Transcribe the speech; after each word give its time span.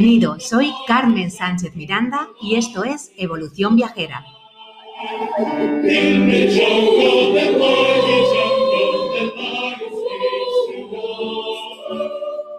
Bienvenido, 0.00 0.38
soy 0.38 0.72
Carmen 0.86 1.28
Sánchez 1.28 1.74
Miranda 1.74 2.28
y 2.40 2.54
esto 2.54 2.84
es 2.84 3.10
Evolución 3.16 3.74
Viajera. 3.74 4.24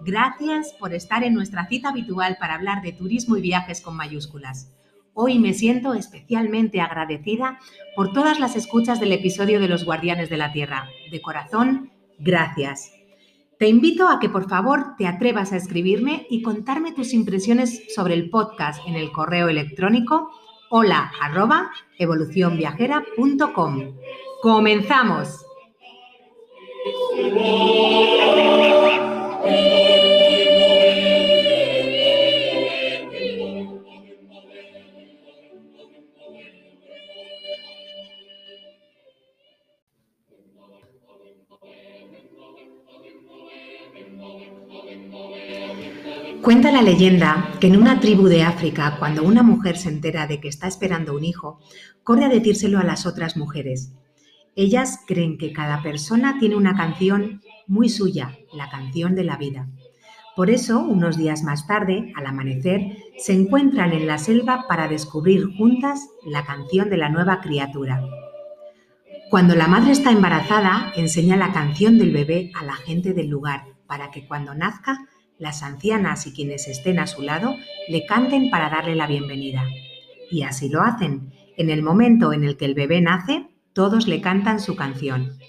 Gracias 0.01 0.73
por 0.77 0.93
estar 0.93 1.23
en 1.23 1.33
nuestra 1.33 1.65
cita 1.69 1.91
habitual 1.91 2.35
para 2.41 2.55
hablar 2.55 2.81
de 2.81 2.91
turismo 2.91 3.37
y 3.37 3.41
viajes 3.41 3.79
con 3.79 3.95
mayúsculas. 3.95 4.73
Hoy 5.13 5.39
me 5.39 5.53
siento 5.53 5.93
especialmente 5.93 6.81
agradecida 6.81 7.57
por 7.95 8.11
todas 8.11 8.41
las 8.41 8.57
escuchas 8.57 8.99
del 8.99 9.13
episodio 9.13 9.61
de 9.61 9.69
Los 9.69 9.85
Guardianes 9.85 10.29
de 10.29 10.35
la 10.35 10.51
Tierra. 10.51 10.89
De 11.09 11.21
corazón, 11.21 11.89
gracias. 12.17 12.98
Te 13.59 13.67
invito 13.67 14.07
a 14.07 14.19
que 14.21 14.29
por 14.29 14.47
favor 14.47 14.95
te 14.97 15.05
atrevas 15.05 15.51
a 15.51 15.57
escribirme 15.57 16.25
y 16.29 16.41
contarme 16.41 16.93
tus 16.93 17.13
impresiones 17.13 17.93
sobre 17.93 18.13
el 18.13 18.29
podcast 18.29 18.87
en 18.87 18.95
el 18.95 19.11
correo 19.11 19.49
electrónico 19.49 20.31
hola 20.69 21.11
arroba 21.19 21.69
evolucionviajera.com. 21.97 23.97
¡Comenzamos! 24.41 25.45
Cuenta 46.49 46.71
la 46.71 46.81
leyenda 46.81 47.53
que 47.61 47.67
en 47.67 47.77
una 47.77 47.99
tribu 47.99 48.27
de 48.27 48.41
África, 48.41 48.95
cuando 48.97 49.21
una 49.21 49.43
mujer 49.43 49.77
se 49.77 49.89
entera 49.89 50.25
de 50.25 50.39
que 50.39 50.47
está 50.47 50.67
esperando 50.67 51.15
un 51.15 51.23
hijo, 51.23 51.59
corre 52.01 52.25
a 52.25 52.27
decírselo 52.27 52.79
a 52.79 52.83
las 52.83 53.05
otras 53.05 53.37
mujeres. 53.37 53.93
Ellas 54.55 55.01
creen 55.05 55.37
que 55.37 55.53
cada 55.53 55.83
persona 55.83 56.37
tiene 56.39 56.55
una 56.55 56.75
canción 56.75 57.43
muy 57.67 57.87
suya, 57.87 58.35
la 58.51 58.67
canción 58.71 59.13
de 59.13 59.25
la 59.25 59.37
vida. 59.37 59.69
Por 60.35 60.49
eso, 60.49 60.79
unos 60.79 61.17
días 61.17 61.43
más 61.43 61.67
tarde, 61.67 62.11
al 62.15 62.25
amanecer, 62.25 62.97
se 63.19 63.33
encuentran 63.33 63.93
en 63.93 64.07
la 64.07 64.17
selva 64.17 64.65
para 64.67 64.87
descubrir 64.87 65.55
juntas 65.55 66.09
la 66.25 66.47
canción 66.47 66.89
de 66.89 66.97
la 66.97 67.09
nueva 67.09 67.41
criatura. 67.41 68.03
Cuando 69.29 69.53
la 69.53 69.67
madre 69.67 69.91
está 69.91 70.09
embarazada, 70.09 70.93
enseña 70.95 71.37
la 71.37 71.51
canción 71.51 71.99
del 71.99 72.11
bebé 72.11 72.49
a 72.59 72.63
la 72.63 72.73
gente 72.73 73.13
del 73.13 73.27
lugar 73.27 73.65
para 73.85 74.09
que 74.09 74.25
cuando 74.25 74.55
nazca 74.55 74.97
las 75.39 75.63
ancianas 75.63 76.27
y 76.27 76.33
quienes 76.33 76.67
estén 76.67 76.99
a 76.99 77.07
su 77.07 77.21
lado 77.21 77.55
le 77.87 78.05
canten 78.05 78.51
para 78.51 78.69
darle 78.69 78.95
la 78.95 79.07
bienvenida. 79.07 79.65
Y 80.29 80.43
así 80.43 80.69
lo 80.69 80.81
hacen. 80.81 81.33
En 81.57 81.69
el 81.69 81.81
momento 81.81 82.33
en 82.33 82.43
el 82.43 82.57
que 82.57 82.65
el 82.65 82.75
bebé 82.75 83.01
nace, 83.01 83.47
todos 83.73 84.07
le 84.07 84.21
cantan 84.21 84.59
su 84.59 84.75
canción. 84.75 85.39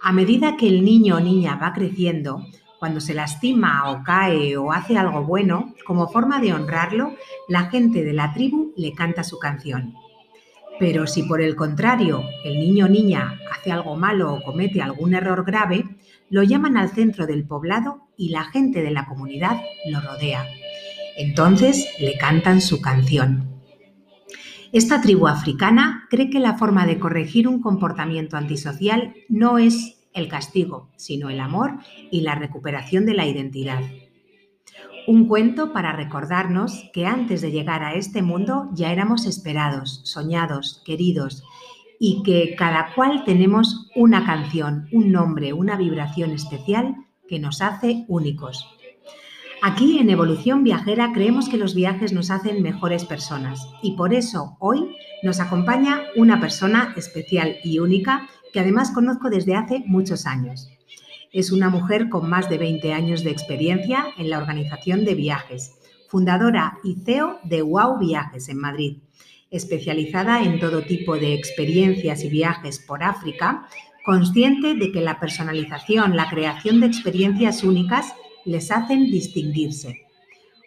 A 0.00 0.12
medida 0.12 0.56
que 0.56 0.68
el 0.68 0.84
niño 0.84 1.16
o 1.16 1.20
niña 1.20 1.56
va 1.56 1.72
creciendo, 1.72 2.44
cuando 2.78 3.00
se 3.00 3.14
lastima 3.14 3.90
o 3.90 4.02
cae 4.02 4.56
o 4.56 4.72
hace 4.72 4.96
algo 4.96 5.22
bueno, 5.22 5.74
como 5.86 6.08
forma 6.08 6.40
de 6.40 6.52
honrarlo, 6.52 7.14
la 7.48 7.66
gente 7.66 8.02
de 8.02 8.12
la 8.12 8.32
tribu 8.32 8.72
le 8.76 8.92
canta 8.92 9.22
su 9.22 9.38
canción. 9.38 9.94
Pero 10.80 11.06
si 11.06 11.22
por 11.22 11.40
el 11.40 11.54
contrario 11.54 12.24
el 12.44 12.58
niño 12.58 12.86
o 12.86 12.88
niña 12.88 13.38
hace 13.52 13.70
algo 13.70 13.94
malo 13.94 14.34
o 14.34 14.42
comete 14.42 14.82
algún 14.82 15.14
error 15.14 15.44
grave, 15.44 15.84
lo 16.32 16.42
llaman 16.42 16.78
al 16.78 16.88
centro 16.88 17.26
del 17.26 17.46
poblado 17.46 18.08
y 18.16 18.30
la 18.30 18.44
gente 18.44 18.80
de 18.80 18.90
la 18.90 19.04
comunidad 19.04 19.60
lo 19.90 20.00
rodea. 20.00 20.46
Entonces 21.18 21.86
le 22.00 22.16
cantan 22.16 22.62
su 22.62 22.80
canción. 22.80 23.60
Esta 24.72 25.02
tribu 25.02 25.28
africana 25.28 26.06
cree 26.08 26.30
que 26.30 26.40
la 26.40 26.56
forma 26.56 26.86
de 26.86 26.98
corregir 26.98 27.46
un 27.46 27.60
comportamiento 27.60 28.38
antisocial 28.38 29.12
no 29.28 29.58
es 29.58 30.06
el 30.14 30.28
castigo, 30.28 30.90
sino 30.96 31.28
el 31.28 31.38
amor 31.38 31.72
y 32.10 32.22
la 32.22 32.34
recuperación 32.34 33.04
de 33.04 33.12
la 33.12 33.26
identidad. 33.26 33.82
Un 35.06 35.28
cuento 35.28 35.74
para 35.74 35.92
recordarnos 35.92 36.88
que 36.94 37.04
antes 37.04 37.42
de 37.42 37.50
llegar 37.50 37.84
a 37.84 37.92
este 37.92 38.22
mundo 38.22 38.70
ya 38.72 38.90
éramos 38.90 39.26
esperados, 39.26 40.00
soñados, 40.04 40.82
queridos 40.86 41.44
y 42.04 42.24
que 42.24 42.56
cada 42.56 42.92
cual 42.96 43.22
tenemos 43.24 43.88
una 43.94 44.26
canción, 44.26 44.88
un 44.90 45.12
nombre, 45.12 45.52
una 45.52 45.76
vibración 45.76 46.32
especial 46.32 46.96
que 47.28 47.38
nos 47.38 47.62
hace 47.62 48.04
únicos. 48.08 48.66
Aquí 49.62 50.00
en 50.00 50.10
Evolución 50.10 50.64
Viajera 50.64 51.12
creemos 51.14 51.48
que 51.48 51.58
los 51.58 51.76
viajes 51.76 52.12
nos 52.12 52.32
hacen 52.32 52.60
mejores 52.60 53.04
personas 53.04 53.68
y 53.82 53.92
por 53.92 54.14
eso 54.14 54.56
hoy 54.58 54.96
nos 55.22 55.38
acompaña 55.38 56.00
una 56.16 56.40
persona 56.40 56.92
especial 56.96 57.58
y 57.62 57.78
única 57.78 58.28
que 58.52 58.58
además 58.58 58.90
conozco 58.90 59.30
desde 59.30 59.54
hace 59.54 59.84
muchos 59.86 60.26
años. 60.26 60.70
Es 61.32 61.52
una 61.52 61.70
mujer 61.70 62.08
con 62.08 62.28
más 62.28 62.50
de 62.50 62.58
20 62.58 62.92
años 62.92 63.22
de 63.22 63.30
experiencia 63.30 64.06
en 64.18 64.28
la 64.28 64.38
organización 64.38 65.04
de 65.04 65.14
viajes, 65.14 65.78
fundadora 66.08 66.78
y 66.82 66.96
CEO 67.04 67.38
de 67.44 67.62
Wow 67.62 68.00
Viajes 68.00 68.48
en 68.48 68.58
Madrid 68.58 68.96
especializada 69.52 70.42
en 70.42 70.58
todo 70.58 70.82
tipo 70.82 71.16
de 71.16 71.34
experiencias 71.34 72.24
y 72.24 72.28
viajes 72.28 72.78
por 72.80 73.04
África, 73.04 73.68
consciente 74.04 74.74
de 74.74 74.90
que 74.90 75.00
la 75.00 75.20
personalización, 75.20 76.16
la 76.16 76.28
creación 76.28 76.80
de 76.80 76.86
experiencias 76.86 77.62
únicas 77.62 78.14
les 78.44 78.72
hacen 78.72 79.10
distinguirse. 79.10 80.06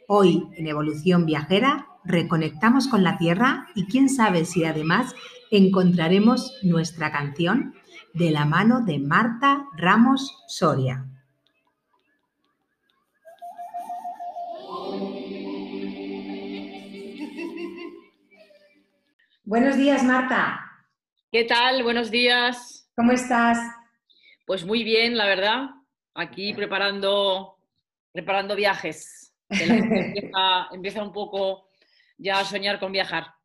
Hoy, 0.07 0.43
en 0.55 0.67
Evolución 0.67 1.25
Viajera, 1.25 1.87
reconectamos 2.05 2.87
con 2.87 3.03
la 3.03 3.17
Tierra 3.17 3.67
y 3.75 3.85
quién 3.85 4.07
sabe 4.07 4.45
si 4.45 4.63
además 4.63 5.15
encontraremos 5.51 6.53
nuestra 6.61 7.11
canción 7.11 7.73
de 8.13 8.31
la 8.31 8.45
mano 8.45 8.81
de 8.81 8.99
Marta 8.99 9.65
Ramos 9.75 10.43
Soria. 10.47 11.09
Buenos 19.47 19.77
días, 19.77 20.03
Marta. 20.03 20.59
¿Qué 21.31 21.43
tal? 21.43 21.83
Buenos 21.83 22.09
días. 22.09 22.89
¿Cómo 22.95 23.11
estás? 23.11 23.59
Pues 24.47 24.65
muy 24.65 24.83
bien, 24.83 25.15
la 25.15 25.27
verdad. 25.27 25.69
Aquí 26.15 26.55
preparando, 26.55 27.55
preparando 28.11 28.55
viajes. 28.55 29.35
empieza, 30.71 31.03
un 31.03 31.13
poco 31.13 31.69
ya 32.17 32.39
a 32.39 32.43
soñar 32.43 32.79
con 32.79 32.91
viajar. 32.91 33.35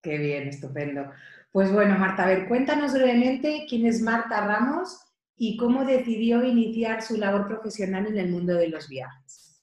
Qué 0.00 0.16
bien, 0.16 0.48
estupendo. 0.48 1.10
Pues 1.50 1.70
bueno, 1.70 1.98
Marta, 1.98 2.24
a 2.24 2.28
ver, 2.28 2.48
cuéntanos 2.48 2.94
brevemente 2.94 3.66
quién 3.68 3.84
es 3.84 4.00
Marta 4.00 4.46
Ramos 4.46 5.02
y 5.36 5.58
cómo 5.58 5.84
decidió 5.84 6.42
iniciar 6.42 7.02
su 7.02 7.18
labor 7.18 7.46
profesional 7.46 8.06
en 8.06 8.16
el 8.16 8.30
mundo 8.30 8.54
de 8.54 8.68
los 8.70 8.88
viajes. 8.88 9.62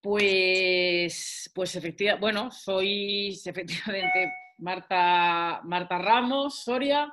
Pues, 0.00 1.48
pues 1.54 1.76
efectivamente, 1.76 2.20
bueno, 2.20 2.50
soy 2.50 3.40
efectivamente 3.46 4.32
Marta, 4.58 5.60
Marta 5.64 5.98
Ramos, 5.98 6.62
Soria. 6.62 7.12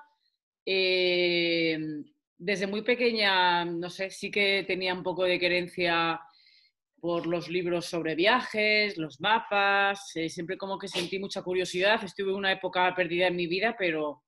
Eh, 0.65 1.77
desde 2.37 2.67
muy 2.67 2.83
pequeña, 2.83 3.65
no 3.65 3.89
sé, 3.89 4.09
sí 4.09 4.31
que 4.31 4.63
tenía 4.65 4.93
un 4.93 5.03
poco 5.03 5.25
de 5.25 5.37
querencia 5.37 6.21
por 6.99 7.27
los 7.27 7.49
libros 7.49 7.85
sobre 7.85 8.15
viajes, 8.15 8.97
los 8.97 9.19
mapas, 9.19 10.11
eh, 10.15 10.29
siempre 10.29 10.57
como 10.57 10.77
que 10.77 10.87
sentí 10.87 11.19
mucha 11.19 11.41
curiosidad, 11.41 12.03
estuve 12.03 12.33
una 12.33 12.51
época 12.51 12.93
perdida 12.95 13.27
en 13.27 13.35
mi 13.35 13.47
vida, 13.47 13.75
pero, 13.77 14.23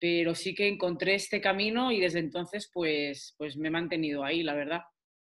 pero 0.00 0.34
sí 0.34 0.54
que 0.54 0.68
encontré 0.68 1.14
este 1.14 1.40
camino 1.40 1.92
y 1.92 2.00
desde 2.00 2.20
entonces 2.20 2.70
pues, 2.72 3.34
pues 3.38 3.56
me 3.56 3.68
he 3.68 3.70
mantenido 3.70 4.24
ahí, 4.24 4.42
la 4.42 4.54
verdad. 4.54 4.82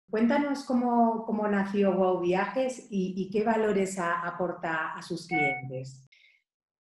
Cuéntanos 0.09 0.63
cómo, 0.63 1.25
cómo 1.25 1.47
nació 1.49 1.93
Wow 1.93 2.21
Viajes 2.21 2.87
y, 2.89 3.29
qué 3.29 3.43
valores 3.43 3.99
aporta 3.99 4.93
a 4.93 5.01
sus 5.01 5.27
clientes. 5.27 6.06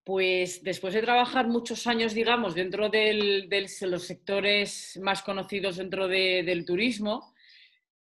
Pues 0.05 0.63
después 0.63 0.93
de 0.93 1.01
trabajar 1.01 1.49
muchos 1.49 1.87
años, 1.87 2.13
digamos, 2.13 2.55
dentro 2.55 2.91
de 2.91 3.49
los 3.81 4.07
sectores 4.07 5.01
más 5.03 5.23
conocidos 5.23 5.79
dentro 5.79 6.09
del 6.09 6.65
turismo, 6.67 7.35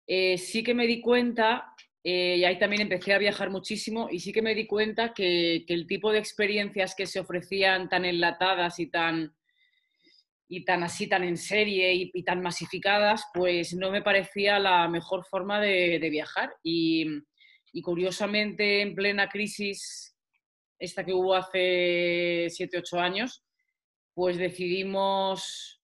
eh, 0.08 0.38
sí 0.38 0.64
que 0.64 0.74
me 0.74 0.88
di 0.88 1.00
cuenta, 1.00 1.76
eh, 2.04 2.38
y 2.40 2.44
ahí 2.44 2.58
también 2.58 2.82
empecé 2.82 3.14
a 3.14 3.20
viajar 3.20 3.52
muchísimo, 3.52 4.10
y 4.12 4.20
sí 4.20 4.34
que 4.34 4.42
me 4.42 4.56
di 4.56 4.66
cuenta 4.66 5.14
que, 5.14 5.64
el 5.68 5.88
tipo 5.88 6.12
de 6.12 6.20
experiencias 6.20 6.96
que 6.96 7.06
se 7.06 7.20
ofrecían 7.20 7.88
tan 7.88 8.04
enlatadas 8.04 8.80
y 8.80 8.88
tan, 8.88 9.36
y 10.50 10.66
tan 10.66 10.84
así, 10.84 11.08
tan 11.08 11.24
en 11.24 11.38
serie 11.38 11.94
y, 11.94 12.24
tan 12.24 12.42
masificadas, 12.42 13.26
pues 13.34 13.74
no 13.74 13.92
me 13.92 14.02
parecía 14.02 14.60
la 14.60 14.88
mejor 14.88 15.24
forma 15.24 15.62
de, 15.62 16.00
viajar. 16.10 16.52
Y, 16.64 17.06
curiosamente, 17.84 18.82
en 18.82 18.96
plena 18.96 19.30
crisis, 19.30 20.14
esta 20.82 21.06
que 21.06 21.14
hubo 21.14 21.36
hace 21.36 22.48
7, 22.50 22.80
8 22.80 23.00
años, 23.00 23.44
pues 24.16 24.38
decidimos, 24.38 25.80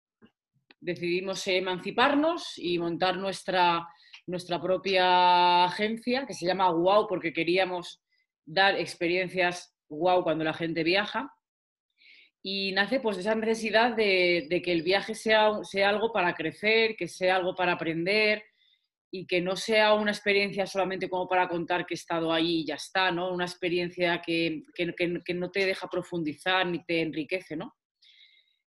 decidimos 0.79 1.47
emanciparnos 1.47 2.57
y 2.57 2.79
montar 2.79 3.17
nuestra, 3.17 3.88
nuestra 4.25 4.59
propia 4.59 5.65
agencia, 5.65 6.25
que 6.25 6.33
se 6.33 6.47
llama 6.47 6.71
Wow, 6.71 7.07
porque 7.07 7.31
queríamos 7.31 8.01
dar 8.44 8.75
experiencias 8.75 9.75
wow 9.88 10.23
cuando 10.23 10.44
la 10.44 10.53
gente 10.53 10.83
viaja. 10.83 11.31
Y 12.41 12.71
nace 12.71 13.00
pues 13.00 13.17
esa 13.17 13.35
necesidad 13.35 13.95
de, 13.95 14.47
que 14.63 14.71
el 14.71 14.81
viaje 14.81 15.13
sea, 15.13 15.63
sea, 15.63 15.89
algo 15.89 16.11
para 16.11 16.33
crecer, 16.33 16.95
que 16.95 17.07
sea 17.07 17.35
algo 17.35 17.53
para 17.53 17.73
aprender 17.73 18.43
y 19.09 19.25
que 19.25 19.42
no 19.42 19.56
sea 19.56 19.94
una 19.94 20.12
experiencia 20.12 20.65
solamente 20.65 21.09
como 21.09 21.27
para 21.27 21.48
contar 21.48 21.86
que 21.86 21.94
he 21.94 21.95
estado 21.95 22.31
ahí 22.31 22.59
y 22.59 22.65
ya 22.65 22.75
está, 22.75 23.12
¿no? 23.12 23.33
Una 23.33 23.45
experiencia 23.45 24.21
que, 24.21 24.63
que, 24.75 25.33
no 25.33 25.50
te 25.50 25.65
deja 25.65 25.88
profundizar 25.89 26.68
ni 26.68 26.83
te 26.83 27.01
enriquece, 27.01 27.56
¿no? 27.56 27.75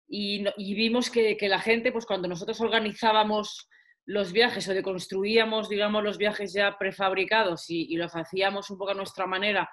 Y, 0.07 0.43
vimos 0.73 1.09
que, 1.09 1.37
la 1.47 1.59
gente, 1.59 1.91
pues 1.91 2.05
cuando 2.05 2.27
nosotros 2.27 2.59
organizábamos 2.59 3.69
los 4.05 4.33
viajes 4.33 4.67
o 4.67 4.73
deconstruíamos, 4.73 5.69
digamos, 5.69 6.03
los 6.03 6.17
viajes 6.17 6.53
ya 6.53 6.77
prefabricados 6.77 7.69
y, 7.69 7.85
y 7.93 7.95
los 7.95 8.15
hacíamos 8.15 8.69
un 8.71 8.77
poco 8.77 8.91
a 8.91 8.95
nuestra 8.95 9.25
manera, 9.25 9.69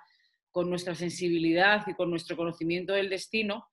con 0.50 0.70
nuestra 0.70 0.94
sensibilidad 0.94 1.86
y 1.86 1.94
con 1.94 2.10
nuestro 2.10 2.36
conocimiento 2.36 2.92
del 2.92 3.08
destino, 3.08 3.66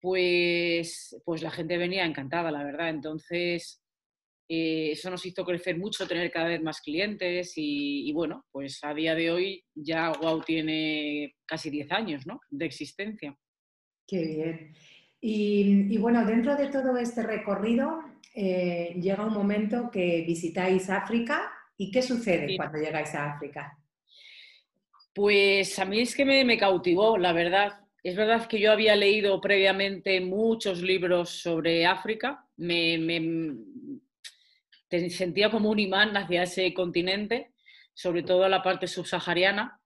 pues, 0.00 1.20
pues 1.24 1.42
la 1.42 1.50
gente 1.50 1.78
venía 1.78 2.04
encantada, 2.04 2.50
la 2.50 2.64
verdad. 2.64 2.90
Entonces, 2.90 3.82
eh, 4.48 4.90
eso 4.92 5.10
nos 5.10 5.26
hizo 5.26 5.44
crecer 5.44 5.76
mucho, 5.76 6.06
tener 6.06 6.30
cada 6.30 6.48
vez 6.48 6.62
más 6.62 6.80
clientes 6.80 7.52
y, 7.56 8.12
bueno, 8.12 8.44
pues 8.50 8.78
a 8.82 8.94
día 8.94 9.14
de 9.14 9.30
hoy 9.30 9.64
ya 9.74 10.12
Wow 10.12 10.42
tiene 10.42 11.34
casi 11.46 11.70
10 11.70 11.90
años 11.92 12.26
¿no? 12.26 12.40
de 12.50 12.66
existencia. 12.66 13.36
Qué 14.06 14.22
bien. 14.22 14.74
Y, 15.20 15.98
bueno, 15.98 16.24
dentro 16.24 16.54
de 16.56 16.68
todo 16.68 16.96
este 16.96 17.22
recorrido 17.22 18.00
eh, 18.34 18.94
llega 19.00 19.26
un 19.26 19.34
momento 19.34 19.90
que 19.90 20.22
visitáis 20.26 20.88
África 20.90 21.50
y 21.76 21.90
¿qué 21.90 22.02
sucede 22.02 22.56
cuando 22.56 22.78
llegáis 22.78 23.14
a 23.14 23.32
África? 23.32 23.76
Pues 25.12 25.78
a 25.78 25.84
mí 25.84 26.00
es 26.00 26.14
que 26.14 26.24
me, 26.24 26.44
me 26.44 26.58
cautivó, 26.58 27.18
la 27.18 27.32
verdad. 27.32 27.80
Es 28.02 28.14
verdad 28.14 28.46
que 28.46 28.60
yo 28.60 28.70
había 28.70 28.94
leído 28.94 29.40
previamente 29.40 30.20
muchos 30.20 30.80
libros 30.80 31.30
sobre 31.30 31.86
África, 31.86 32.46
me, 32.56 32.98
sentía 35.10 35.50
como 35.50 35.70
un 35.70 35.78
imán 35.78 36.16
hacia 36.16 36.42
ese 36.42 36.72
continente, 36.74 37.52
sobre 37.94 38.22
todo 38.22 38.48
la 38.48 38.62
parte 38.62 38.86
subsahariana. 38.86 39.80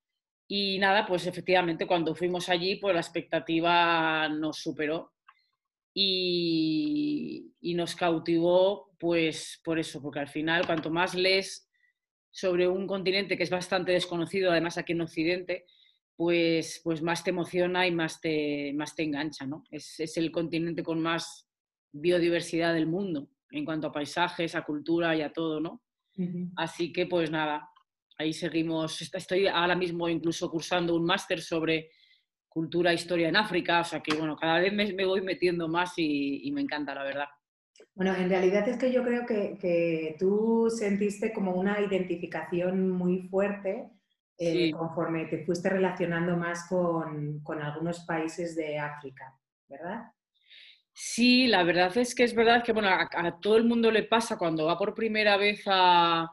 Y 0.49 0.79
nada, 0.79 1.07
pues 1.07 1.27
efectivamente 1.27 1.87
cuando 1.87 2.15
fuimos 2.15 2.49
allí, 2.49 2.77
pues 2.77 2.95
la 2.95 3.01
expectativa 3.01 4.29
nos 4.29 4.59
superó 4.59 5.13
y, 5.95 7.53
y 7.61 7.75
nos 7.75 7.95
cautivó, 7.95 8.91
pues 8.99 9.61
por 9.65 9.79
eso, 9.79 10.03
porque 10.03 10.19
al 10.19 10.29
final 10.29 10.67
cuanto 10.67 10.91
más 10.91 11.15
lees 11.15 11.69
sobre 12.33 12.67
un 12.69 12.87
continente 12.87 13.37
que 13.37 13.45
es 13.45 13.51
bastante 13.51 13.93
desconocido, 13.93 14.51
además 14.51 14.77
aquí 14.77 14.93
en 14.93 15.03
Occidente, 15.03 15.67
pues, 16.17 16.81
pues 16.85 17.01
más 17.01 17.25
te 17.25 17.31
emociona 17.31 17.87
y 17.87 17.93
más 17.93 18.21
te, 18.21 18.73
más 18.75 18.95
te 18.95 19.05
engancha, 19.05 19.47
¿no? 19.47 19.65
Es, 19.71 20.01
es 20.01 20.17
el 20.17 20.31
continente 20.31 20.83
con 20.83 21.01
más 21.01 21.49
biodiversidad 21.93 22.75
del 22.75 22.87
mundo 22.87 23.29
en 23.51 23.65
cuanto 23.65 23.89
a 23.89 23.93
paisajes, 23.93 24.55
a 24.55 24.63
cultura 24.63 25.15
y 25.17 25.23
a 25.23 25.33
todo, 25.33 25.61
¿no? 25.61 25.83
Así 26.57 26.93
que 26.93 27.07
pues 27.07 27.31
nada, 27.31 27.71
ahí 28.19 28.33
seguimos. 28.33 29.01
Estoy 29.15 29.47
ahora 29.47 29.75
mismo 29.75 30.09
incluso 30.09 30.51
cursando 30.51 30.95
un 30.95 31.05
máster 31.05 31.41
sobre 31.41 31.91
cultura 32.47 32.91
e 32.91 32.97
historia 32.97 33.29
en 33.29 33.37
África, 33.37 33.81
o 33.81 33.85
sea 33.85 34.01
que 34.01 34.15
bueno, 34.15 34.37
cada 34.37 34.59
vez 34.59 34.73
me, 34.73 34.93
me 34.93 35.07
voy 35.07 35.23
metiendo 35.23 35.69
más 35.69 35.95
y, 35.97 36.47
y, 36.47 36.53
me 36.53 36.61
encanta, 36.61 36.95
la 36.95 37.05
verdad. 37.05 37.29
Bueno, 37.95 38.15
en 38.15 38.29
realidad 38.29 38.69
es 38.69 38.77
que 38.77 38.93
yo 38.93 39.03
creo 39.03 39.25
que, 39.25 39.57
que 39.59 40.17
tú 40.19 40.69
sentiste 40.69 41.33
como 41.33 41.55
una 41.55 41.81
identificación 41.81 42.91
muy 42.91 43.29
fuerte 43.29 43.91
eh, 44.43 44.73
conforme 44.73 45.27
te 45.27 45.45
fuiste 45.45 45.69
relacionando 45.69 46.35
más 46.35 46.67
con, 46.67 47.43
algunos 47.61 48.01
países 48.07 48.57
de 48.57 48.79
África, 48.79 49.39
¿verdad? 49.69 50.15
Sí, 51.03 51.47
la 51.47 51.63
verdad 51.65 51.97
es 51.97 52.15
que 52.15 52.25
es 52.25 52.35
verdad 52.35 52.63
que 52.63 52.73
bueno, 52.73 52.91
a, 52.91 53.41
todo 53.41 53.57
el 53.57 53.65
mundo 53.65 53.91
le 53.91 54.03
pasa 54.03 54.37
cuando 54.37 54.67
va 54.67 54.77
por 54.77 54.95
primera 54.95 55.39
vez 55.39 55.63
a, 55.67 56.31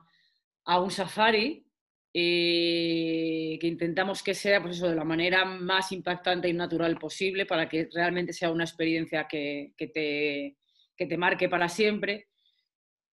un 0.65 0.91
safari, 0.91 1.65
eh, 2.13 3.57
que 3.61 3.67
intentamos 3.67 4.21
que 4.21 4.33
sea 4.33 4.61
pues 4.61 4.75
eso, 4.77 4.89
de 4.89 4.95
la 4.95 5.05
manera 5.05 5.45
más 5.45 5.93
impactante 5.93 6.49
y 6.49 6.53
natural 6.53 6.97
posible 6.97 7.45
para 7.45 7.69
que 7.69 7.87
realmente 7.93 8.33
sea 8.33 8.51
una 8.51 8.65
experiencia 8.65 9.25
que, 9.25 9.73
te, 9.77 10.57
que 10.97 11.05
te 11.05 11.17
marque 11.17 11.47
para 11.47 11.69
siempre. 11.69 12.27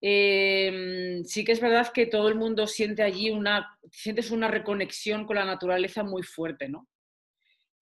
Em, 0.01 1.23
sí 1.23 1.45
que 1.45 1.53
es 1.53 1.61
verdad 1.61 1.89
que 1.93 2.05
todo 2.07 2.27
el 2.27 2.35
mundo 2.35 2.67
siente 2.67 3.01
allí 3.01 3.29
una, 3.31 3.77
sientes 3.91 4.31
una 4.31 4.49
reconexión 4.49 5.25
con 5.25 5.37
la 5.37 5.45
naturaleza 5.45 6.03
muy 6.03 6.23
fuerte, 6.23 6.67
¿no? 6.67 6.89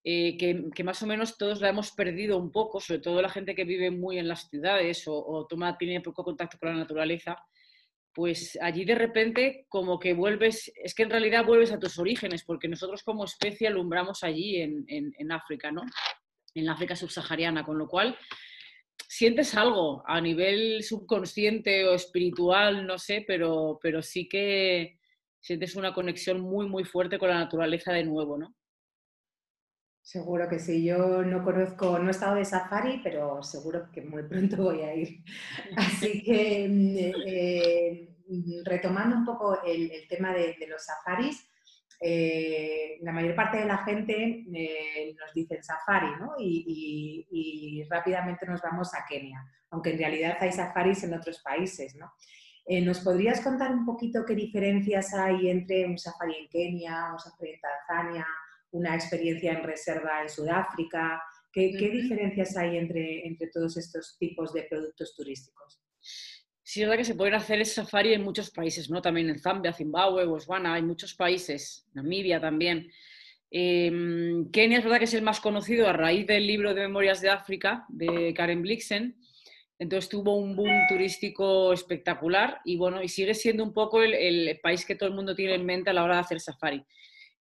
Eh, 0.06 0.38
que, 0.38 0.84
más 0.84 1.02
o 1.02 1.08
menos 1.08 1.38
todos 1.38 1.62
la 1.62 1.70
hemos 1.70 1.92
perdido 1.92 2.38
un 2.38 2.52
poco, 2.52 2.82
sobre 2.82 3.00
todo 3.00 3.22
la 3.22 3.30
gente 3.30 3.56
que 3.56 3.64
vive 3.64 3.90
muy 3.90 4.18
en 4.18 4.28
las 4.28 4.50
ciudades 4.50 5.04
o, 5.08 5.46
toma, 5.50 5.78
tiene 5.78 6.02
poco 6.02 6.24
contacto 6.24 6.58
con 6.60 6.70
la 6.70 6.76
naturaleza, 6.76 7.38
pues 8.14 8.58
allí 8.62 8.84
de 8.84 8.96
repente 8.96 9.66
como 9.70 9.98
que 9.98 10.14
vuelves, 10.14 10.72
es 10.76 10.94
que 10.94 11.04
en 11.04 11.10
realidad 11.10 11.46
vuelves 11.46 11.72
a 11.72 11.80
tus 11.80 11.98
orígenes, 11.98 12.44
porque 12.44 12.68
nosotros 12.68 13.02
como 13.04 13.24
especie 13.24 13.68
alumbramos 13.68 14.24
allí 14.24 14.58
en, 14.58 14.86
en 14.88 15.32
África, 15.32 15.72
¿no? 15.72 15.84
En 16.54 16.66
la 16.66 16.74
África 16.74 16.96
subsahariana, 16.96 17.64
con 17.64 17.78
lo 17.78 17.88
cual 17.88 18.18
sientes 19.08 19.54
algo 19.56 20.04
a 20.08 20.20
nivel 20.20 20.82
subconsciente 20.82 21.86
o 21.86 21.94
espiritual, 21.94 22.88
no 22.88 22.98
sé, 22.98 23.24
pero, 23.28 23.80
pero 23.82 24.02
sí 24.02 24.28
que 24.28 24.98
sientes 25.40 25.76
una 25.76 25.94
conexión 25.94 26.42
muy, 26.42 26.68
muy 26.68 26.84
fuerte 26.84 27.20
con 27.20 27.30
la 27.30 27.38
naturaleza 27.38 27.94
de 27.94 28.06
nuevo, 28.06 28.40
¿no? 28.40 28.56
Seguro 30.04 30.50
que 30.50 30.60
sí. 30.60 30.84
Yo 30.84 31.24
no 31.24 31.42
conozco, 31.46 31.98
no 31.98 32.10
he 32.10 32.12
estado 32.12 32.36
de 32.36 32.44
safari, 32.44 33.00
pero 33.02 33.42
seguro 33.42 33.90
que 33.90 34.02
muy 34.02 34.24
pronto 34.30 34.58
voy 34.58 34.82
a 34.82 34.94
ir. 34.94 35.24
Así 35.78 36.22
que, 36.22 36.68
mm, 36.70 36.96
eh, 37.26 38.10
retomando 38.66 39.16
un 39.16 39.26
poco 39.26 39.64
el, 39.64 39.90
tema 40.10 40.34
de, 40.34 40.58
los 40.68 40.84
safaris, 40.84 41.50
eh, 42.02 42.98
la 43.02 43.14
mayor 43.14 43.34
parte 43.34 43.60
de 43.60 43.66
la 43.66 43.78
gente 43.78 44.46
eh, 44.54 45.16
nos 45.18 45.34
dice 45.34 45.64
safari, 45.64 46.20
¿no? 46.20 46.34
Y, 46.38 47.88
rápidamente 47.90 48.46
nos 48.46 48.62
vamos 48.62 48.94
a 48.94 49.06
Kenia, 49.08 49.46
aunque 49.70 49.92
en 49.92 50.00
realidad 50.00 50.38
hay 50.40 50.52
safaris 50.52 51.04
en 51.04 51.14
otros 51.14 51.40
países, 51.42 51.96
¿no? 51.96 52.12
¿Nos 52.66 53.02
podrías 53.02 53.42
contar 53.42 53.72
un 53.72 53.86
poquito 53.86 54.24
qué 54.26 54.36
diferencias 54.36 55.14
hay 55.14 55.50
entre 55.50 55.86
un 55.86 55.98
safari 55.98 56.36
en 56.36 56.50
Kenia, 56.50 57.12
un 57.12 57.20
safari 57.20 57.52
en 57.52 57.60
Tanzania, 57.60 58.26
una 58.74 58.96
experiencia 58.96 59.54
en 59.54 59.64
reserva 59.64 60.22
en 60.22 60.30
Sudáfrica? 60.30 61.22
¿Qué, 61.52 61.70
diferencias 61.70 62.58
hay 62.58 62.78
entre, 62.78 63.26
entre 63.28 63.48
todos 63.48 63.78
estos 63.78 64.18
tipos 64.18 64.52
de 64.54 64.64
productos 64.64 65.16
turísticos? 65.16 65.80
Sí, 66.64 66.82
es 66.82 66.88
verdad 66.88 66.98
que 66.98 67.06
se 67.06 67.16
pueden 67.16 67.36
hacer 67.36 67.60
el 67.60 67.66
safari 67.66 68.14
en 68.14 68.24
muchos 68.24 68.50
países, 68.50 68.90
¿no? 68.90 69.02
También 69.02 69.30
en 69.30 69.38
Zambia, 69.38 69.74
Zimbabue, 69.74 70.26
Botswana, 70.26 70.74
hay 70.74 70.82
muchos 70.82 71.14
países, 71.14 71.86
Namibia 71.94 72.42
también. 72.42 72.90
Em, 73.52 74.50
Kenia 74.50 74.80
es 74.80 74.84
verdad 74.84 74.98
que 74.98 75.06
es 75.06 75.14
el 75.14 75.22
más 75.22 75.40
conocido 75.40 75.88
a 75.88 75.94
raíz 75.94 76.26
del 76.26 76.48
libro 76.48 76.74
de 76.74 76.82
Memorias 76.82 77.22
de 77.22 77.30
África 77.30 77.86
de 77.90 78.34
Karen 78.34 78.64
Blixen. 78.64 79.16
Entonces 79.78 80.10
tuvo 80.10 80.38
un 80.38 80.56
boom 80.56 80.88
turístico 80.90 81.74
espectacular 81.74 82.62
y 82.66 82.78
bueno, 82.78 83.04
y 83.04 83.10
sigue 83.10 83.36
siendo 83.36 83.64
un 83.64 83.74
poco 83.74 84.02
el, 84.02 84.16
el 84.16 84.60
país 84.60 84.86
que 84.86 84.96
todo 84.96 85.10
el 85.10 85.16
mundo 85.16 85.36
tiene 85.36 85.54
en 85.54 85.66
mente 85.66 85.92
a 85.92 85.94
la 85.94 86.04
hora 86.04 86.16
de 86.16 86.22
hacer 86.22 86.40
safari. 86.40 86.84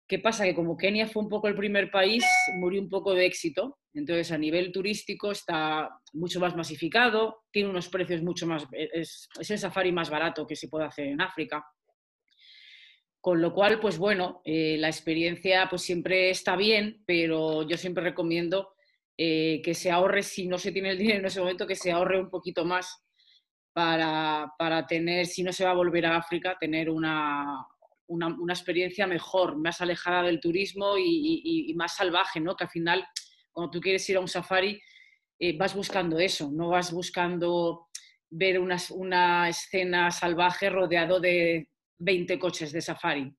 ¿Qué 0.07 0.19
pasa? 0.19 0.45
Que 0.45 0.55
como 0.55 0.77
Kenia 0.77 1.07
fue 1.07 1.23
un 1.23 1.29
poco 1.29 1.49
el 1.49 1.55
primer 1.55 1.91
país, 1.91 2.25
murió 2.59 2.81
un 2.81 2.89
poco 2.89 3.15
de 3.15 3.27
éxito. 3.27 3.79
Entonces, 3.95 4.33
a 4.33 4.39
nivel 4.39 4.73
turístico 4.73 5.31
está 5.31 5.89
mucho 6.13 6.41
más 6.41 6.57
masificado, 6.57 7.45
tiene 7.51 7.71
unos 7.71 7.89
precios 7.89 8.23
mucho 8.23 8.47
más... 8.47 8.67
Es, 8.73 9.29
el 9.49 9.59
safari 9.59 9.93
más 9.93 10.11
barato 10.11 10.47
que 10.47 10.57
se 10.57 10.69
puede 10.69 10.87
hacer 10.87 11.07
en 11.07 11.21
África. 11.21 11.65
Con 13.21 13.41
lo 13.41 13.55
cual, 13.55 13.79
pues 13.81 13.99
bueno, 13.99 14.43
eh, 14.45 14.77
la 14.79 14.89
experiencia 14.89 15.69
pues 15.71 15.83
siempre 15.83 16.31
está 16.31 16.57
bien, 16.57 17.03
pero 17.07 17.67
yo 17.69 17.77
siempre 17.77 18.03
recomiendo 18.03 18.75
eh, 19.17 19.61
que 19.63 19.75
se 19.75 19.91
ahorre, 19.91 20.23
si 20.23 20.49
no 20.49 20.59
se 20.59 20.73
tiene 20.73 20.91
el 20.91 20.99
dinero 20.99 21.21
en 21.21 21.27
ese 21.27 21.41
momento, 21.41 21.67
que 21.67 21.77
se 21.77 21.93
ahorre 21.93 22.19
un 22.19 22.31
poquito 22.31 22.65
más 22.65 23.05
para, 23.73 24.87
tener, 24.89 25.27
si 25.27 25.43
no 25.43 25.53
se 25.53 25.65
va 25.65 25.71
a 25.71 25.75
volver 25.75 26.07
a 26.07 26.17
África, 26.17 26.57
tener 26.59 26.91
una, 26.91 27.65
una, 28.07 28.37
experiencia 28.49 29.07
mejor, 29.07 29.57
más 29.57 29.81
alejada 29.81 30.25
del 30.25 30.41
turismo 30.41 30.97
y, 30.99 31.73
más 31.77 31.97
salvaje, 31.97 32.41
¿no? 32.41 32.57
Que 32.57 32.65
al 32.65 32.71
final, 32.71 33.07
cuando 33.51 33.71
tú 33.71 33.81
quieres 33.81 34.09
ir 34.09 34.17
a 34.17 34.21
un 34.21 34.29
safari, 34.29 34.81
eh, 35.39 35.57
vas 35.57 35.75
buscando 35.75 36.19
eso, 36.19 36.51
no 36.53 36.69
vas 36.69 36.93
buscando 36.93 37.89
ver 38.31 38.59
una, 38.59 38.77
una 38.91 39.49
escena 39.49 40.11
salvaje 40.11 40.71
rodeado 40.71 41.21
de 41.21 41.69
20 41.99 42.39
coches 42.39 42.73
de 42.73 42.81
safari, 42.81 43.35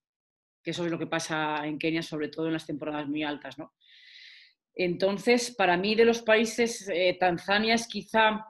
que 0.63 0.71
eso 0.71 0.85
es 0.85 0.91
lo 0.91 0.99
que 0.99 1.07
pasa 1.07 1.65
en 1.65 1.77
Kenia, 1.77 2.01
sobre 2.01 2.29
todo 2.29 2.47
en 2.47 2.53
las 2.53 2.65
temporadas 2.65 3.07
muy 3.07 3.23
altas. 3.23 3.57
¿no? 3.57 3.73
Entonces, 4.75 5.53
para 5.55 5.77
mí 5.77 5.95
de 5.95 6.05
los 6.05 6.21
países, 6.21 6.89
eh, 6.89 7.15
Tanzania 7.19 7.75
es 7.75 7.87
quizá, 7.87 8.45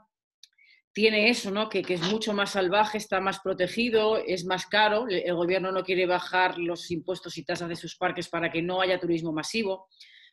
tiene 0.93 1.29
eso, 1.29 1.49
¿no? 1.49 1.69
Que, 1.69 1.83
es 1.87 2.01
mucho 2.11 2.33
más 2.33 2.51
salvaje, 2.51 2.99
está 2.99 3.19
más 3.19 3.39
protegido, 3.39 4.17
es 4.17 4.45
más 4.45 4.67
caro, 4.67 5.07
el 5.09 5.33
gobierno 5.33 5.71
no 5.71 5.83
quiere 5.83 6.05
bajar 6.05 6.57
los 6.59 6.91
impuestos 6.91 7.37
y 7.37 7.43
tasas 7.43 7.69
de 7.69 7.75
sus 7.75 7.97
parques 7.97 8.29
para 8.29 8.51
que 8.51 8.61
no 8.61 8.79
haya 8.79 8.99
turismo 8.99 9.33
masivo, 9.33 9.87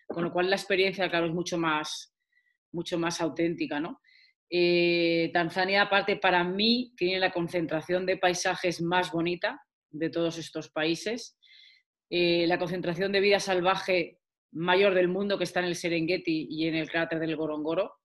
con 0.07 0.25
lo 0.25 0.33
cual 0.33 0.50
la 0.50 0.57
experiencia, 0.57 1.09
claro, 1.09 1.26
es 1.26 1.33
mucho 1.33 1.57
más, 1.57 2.14
mucho 2.73 2.99
más 2.99 3.21
auténtica, 3.21 3.81
¿no? 3.81 4.00
Eh, 4.50 5.31
Tanzania, 5.33 5.83
aparte, 5.83 6.17
para 6.17 6.45
mí, 6.45 6.93
tiene 6.97 7.21
la 7.21 7.33
concentración 7.33 8.05
de 8.05 8.19
paisajes 8.19 8.83
más 8.83 9.12
bonita 9.12 9.62
de 9.90 10.11
todos 10.11 10.37
estos 10.38 10.69
países. 10.71 11.38
Eh, 12.11 12.47
la 12.49 12.59
concentración 12.59 13.12
de 13.12 13.21
vida 13.21 13.38
salvaje 13.38 14.19
mayor 14.52 14.95
del 14.95 15.09
mundo 15.09 15.38
que 15.38 15.45
está 15.45 15.61
en 15.61 15.67
el 15.67 15.76
Serengeti 15.76 16.49
y 16.50 16.67
en 16.67 16.75
el 16.75 16.90
cráter 16.90 17.21
del 17.21 17.37
Gorongoro. 17.37 18.00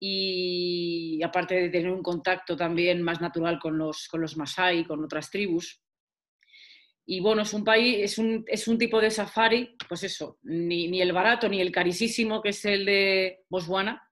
Y 0.00 1.20
aparte 1.22 1.54
de 1.54 1.68
tener 1.70 1.90
un 1.90 2.02
contacto 2.02 2.56
también 2.56 3.02
más 3.02 3.20
natural 3.20 3.58
con 3.58 3.76
los, 3.76 4.06
con 4.08 4.20
los 4.20 4.36
Masai, 4.36 4.84
con 4.84 5.02
otras 5.04 5.30
tribus. 5.30 5.82
Y 7.04 7.20
bueno, 7.20 7.42
es 7.42 7.54
un 7.54 7.64
país, 7.64 7.96
es 8.00 8.18
un, 8.18 8.44
es 8.46 8.68
un 8.68 8.76
tipo 8.76 9.00
de 9.00 9.10
safari, 9.10 9.76
pues 9.88 10.04
eso, 10.04 10.38
ni, 10.42 10.88
ni, 10.88 11.00
el 11.00 11.12
barato 11.12 11.48
ni 11.48 11.60
el 11.60 11.72
carísimo 11.72 12.42
que 12.42 12.50
es 12.50 12.64
el 12.66 12.84
de 12.84 13.44
Botswana, 13.48 14.02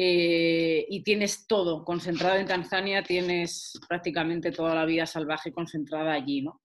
eh, 0.00 0.86
y 0.88 1.02
tienes 1.02 1.48
todo 1.48 1.84
concentrado 1.84 2.36
en 2.36 2.46
Tanzania, 2.46 3.02
tienes 3.02 3.72
prácticamente 3.88 4.52
toda 4.52 4.72
la 4.72 4.84
vida 4.84 5.06
salvaje 5.06 5.50
concentrada 5.50 6.12
allí, 6.12 6.40
¿no? 6.40 6.62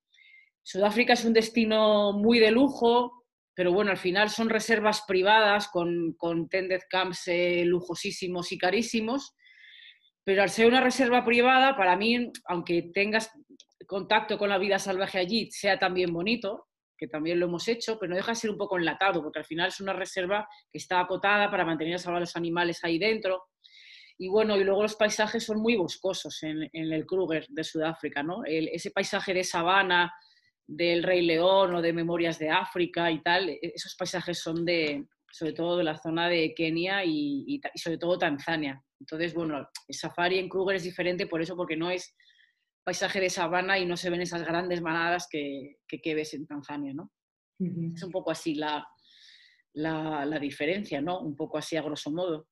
Sudáfrica 0.62 1.14
es 1.14 1.26
un 1.26 1.34
destino 1.34 2.14
muy 2.14 2.38
de 2.38 2.52
lujo, 2.52 3.23
pero 3.56 3.72
bueno, 3.72 3.92
al 3.92 3.98
final 3.98 4.30
son 4.30 4.50
reservas 4.50 5.04
privadas 5.08 5.68
con, 5.68 6.14
con 6.18 6.50
tended 6.50 6.82
camps 6.90 7.28
eh, 7.28 7.64
lujosísimos 7.66 8.52
y 8.52 8.58
carísimos, 8.58 9.36
pero 10.24 10.42
al 10.42 10.50
ser 10.50 10.68
una 10.68 10.82
reserva 10.82 11.24
privada, 11.24 11.76
para 11.76 11.96
mí, 11.96 12.32
aunque 12.46 12.90
tengas 12.94 13.32
contacto 13.86 14.38
con 14.38 14.50
la 14.50 14.58
vida 14.58 14.80
salvaje 14.80 15.20
allí, 15.20 15.52
sea 15.52 15.78
también 15.78 16.14
bonito, 16.14 16.68
que 16.98 17.08
también 17.08 17.40
lo 17.40 17.48
hemos 17.48 17.68
hecho, 17.68 18.00
pero 18.00 18.12
no 18.12 18.16
deja 18.16 18.32
de 18.32 18.36
ser 18.36 18.50
un 18.50 18.58
poco 18.58 18.78
enlatado, 18.78 19.22
porque 19.22 19.40
al 19.40 19.46
final 19.46 19.68
es 19.68 19.80
una 19.82 19.94
reserva 19.94 20.48
que 20.72 20.78
está 20.78 21.02
acotada 21.02 21.52
para 21.52 21.66
mantener 21.66 22.00
a 22.04 22.20
los 22.20 22.36
animales 22.36 22.84
ahí 22.84 22.98
dentro. 22.98 23.44
Y 24.18 24.30
bueno, 24.30 24.56
y 24.56 24.64
luego 24.64 24.84
los 24.84 24.96
paisajes 24.96 25.44
son 25.44 25.60
muy 25.60 25.76
boscosos 25.76 26.42
en, 26.44 26.70
el 26.72 27.06
Kruger 27.06 27.46
de 27.50 27.64
Sudáfrica, 27.64 28.24
¿no? 28.24 28.44
ese 28.46 28.92
paisaje 28.92 29.34
de 29.34 29.44
sabana 29.44 30.14
del 30.66 31.04
Rey 31.04 31.26
León 31.26 31.76
o 31.76 31.82
de 31.82 31.94
Memorias 31.94 32.40
de 32.40 32.50
África 32.50 33.12
y 33.12 33.22
tal, 33.22 33.50
e, 33.50 33.60
esos 33.62 33.96
paisajes 33.96 34.40
son 34.40 34.66
de, 34.66 35.06
sobre 35.32 35.54
todo 35.54 35.78
de 35.78 35.84
la 35.84 35.98
zona 35.98 36.30
de 36.30 36.54
Kenia 36.54 37.04
y, 37.04 37.46
y 37.48 37.62
sobre 37.80 37.98
todo 37.98 38.18
Tanzania. 38.18 38.82
Entonces, 39.00 39.34
bueno, 39.34 39.68
el 39.88 39.96
safari 39.96 40.40
en 40.40 40.48
Kruger 40.48 40.78
es 40.78 40.84
diferente 40.84 41.28
por 41.28 41.42
eso, 41.42 41.56
porque 41.56 41.76
no 41.76 41.90
es 41.92 42.16
paisaje 42.84 43.20
de 43.20 43.30
sabana 43.30 43.78
y 43.80 43.86
no 43.86 43.98
se 43.98 44.10
ven 44.10 44.22
esas 44.22 44.44
grandes 44.44 44.82
manadas 44.82 45.28
que, 45.30 45.78
que, 45.88 46.16
ves 46.16 46.34
en 46.34 46.46
Tanzania, 46.46 46.94
¿no? 46.94 47.12
Es 47.60 48.04
un 48.04 48.12
poco 48.12 48.32
así 48.32 48.56
la, 48.56 48.86
la, 49.74 50.40
diferencia, 50.40 51.02
¿no? 51.02 51.22
Un 51.22 51.36
poco 51.36 51.58
así 51.58 51.78
a 51.78 51.82
grosso 51.82 52.12
modo. 52.12 52.48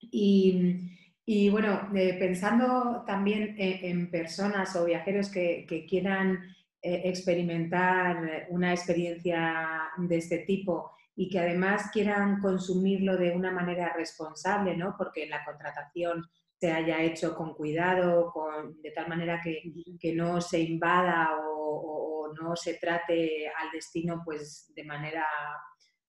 Y, 0.00 0.78
y 1.24 1.48
bueno, 1.50 1.88
eh, 1.94 2.16
pensando 2.18 3.04
también 3.06 3.54
en, 3.58 4.10
personas 4.10 4.74
o 4.76 4.84
viajeros 4.84 5.30
que, 5.30 5.66
que 5.68 5.86
quieran 5.86 6.55
experimentar 7.04 8.46
una 8.50 8.72
experiencia 8.72 9.90
de 9.98 10.16
este 10.16 10.38
tipo 10.38 10.92
y 11.14 11.28
que 11.30 11.40
además 11.40 11.90
quieran 11.92 12.40
consumirlo 12.40 13.16
de 13.16 13.32
una 13.32 13.50
manera 13.50 13.92
responsable, 13.94 14.76
¿no? 14.76 14.94
Porque 14.98 15.26
la 15.26 15.44
contratación 15.44 16.24
se 16.58 16.70
haya 16.72 17.02
hecho 17.02 17.34
con 17.34 17.54
cuidado, 17.54 18.30
con, 18.32 18.80
de 18.82 18.90
tal 18.90 19.08
manera 19.08 19.40
que, 19.42 19.62
que 19.98 20.14
no 20.14 20.40
se 20.40 20.60
invada 20.60 21.30
o, 21.38 22.32
no 22.40 22.54
se 22.56 22.74
trate 22.74 23.48
al 23.48 23.70
destino 23.72 24.20
pues, 24.24 24.72
de 24.74 24.84
manera 24.84 25.24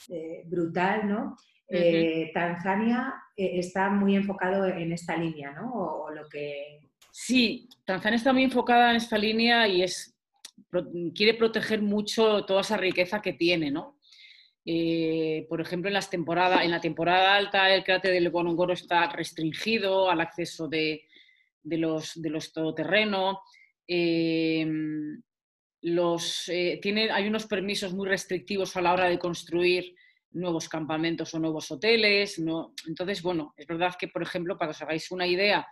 eh, 0.10 0.44
brutal, 0.46 1.08
¿no? 1.08 1.38
Eh, 1.70 2.32
Tanzania 2.34 3.14
eh, 3.36 3.60
está 3.60 3.90
muy 3.90 4.16
enfocado 4.16 4.66
en 4.66 4.92
esta 4.92 5.16
línea, 5.16 5.52
¿no? 5.52 5.72
O, 5.74 6.12
lo 6.12 6.28
que... 6.28 6.90
Sí, 7.12 7.70
Tanzania 7.86 8.18
está 8.18 8.34
muy 8.34 8.44
enfocada 8.44 8.90
en 8.90 8.98
esta 8.98 9.18
línea 9.18 9.68
y 9.68 9.84
es, 9.84 10.17
quiere 11.14 11.34
proteger 11.34 11.82
mucho 11.82 12.46
toda 12.46 12.62
esa 12.62 12.78
riqueza 12.78 13.22
que 13.22 13.34
tiene, 13.34 13.72
¿no? 13.72 13.98
Eh, 14.70 15.46
por 15.48 15.62
ejemplo, 15.62 15.88
en, 15.88 15.94
las 15.94 16.10
temporadas, 16.10 16.66
en 16.66 16.72
la 16.72 16.82
temporada 16.82 17.36
alta 17.36 17.74
el 17.74 17.86
cráter 17.86 18.12
del 18.12 18.30
Gorongoro 18.30 18.74
está 18.74 19.08
restringido 19.10 20.10
al 20.10 20.20
acceso 20.20 20.68
de, 20.68 21.06
los, 21.64 22.22
de 22.22 22.30
los 22.30 22.52
todoterreno. 22.52 23.40
Em, 23.88 25.22
los, 25.84 26.50
eh, 26.50 26.82
hay 27.14 27.28
unos 27.28 27.46
permisos 27.46 27.94
muy 27.94 28.10
restrictivos 28.10 28.76
a 28.76 28.82
la 28.82 28.92
hora 28.92 29.08
de 29.08 29.18
construir 29.18 29.96
nuevos 30.32 30.68
campamentos 30.68 31.34
o 31.34 31.40
nuevos 31.40 31.72
hoteles. 31.72 32.38
No, 32.40 32.74
entonces, 32.88 33.22
bueno, 33.22 33.54
es 33.56 33.66
verdad 33.68 33.96
que, 33.98 34.10
por 34.10 34.22
ejemplo, 34.22 34.58
para 34.58 34.72
que 34.72 34.76
os 34.76 34.82
hagáis 34.82 35.12
una 35.12 35.28
idea, 35.28 35.66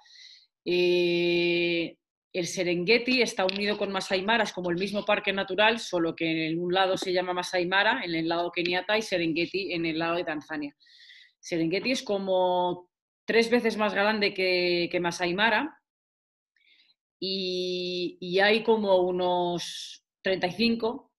eh, 0.63 1.97
el 2.35 2.47
Serengeti 2.47 3.21
está 3.21 3.45
unido 3.45 3.77
con 3.77 3.91
Masai 3.91 4.21
Mara, 4.21 4.43
es 4.43 4.51
como 4.51 4.69
el 4.69 4.77
mismo 4.77 5.05
parque 5.05 5.31
natural, 5.31 5.79
solo 5.79 6.15
que 6.15 6.47
en 6.47 6.59
un 6.59 6.73
lado 6.73 6.97
se 6.97 7.13
llama 7.13 7.33
Masai 7.33 7.65
Mara, 7.65 8.01
en 8.03 8.13
el 8.13 8.27
lado 8.27 8.51
Keniata, 8.51 8.97
y 8.97 9.01
Serengeti 9.01 9.73
en 9.73 9.85
el 9.85 9.97
lado 9.97 10.15
de 10.15 10.25
Tanzania. 10.25 10.75
Serengeti 11.39 11.91
es 11.91 12.03
como 12.03 12.89
tres 13.25 13.49
veces 13.49 13.77
más 13.77 13.93
grande 13.93 14.33
que, 14.33 14.89
que 14.91 14.99
Masai 14.99 15.33
Mara 15.33 15.81
y, 17.19 18.39
hay 18.39 18.63
como 18.63 18.97
unos 18.97 20.03
35, 20.21 21.11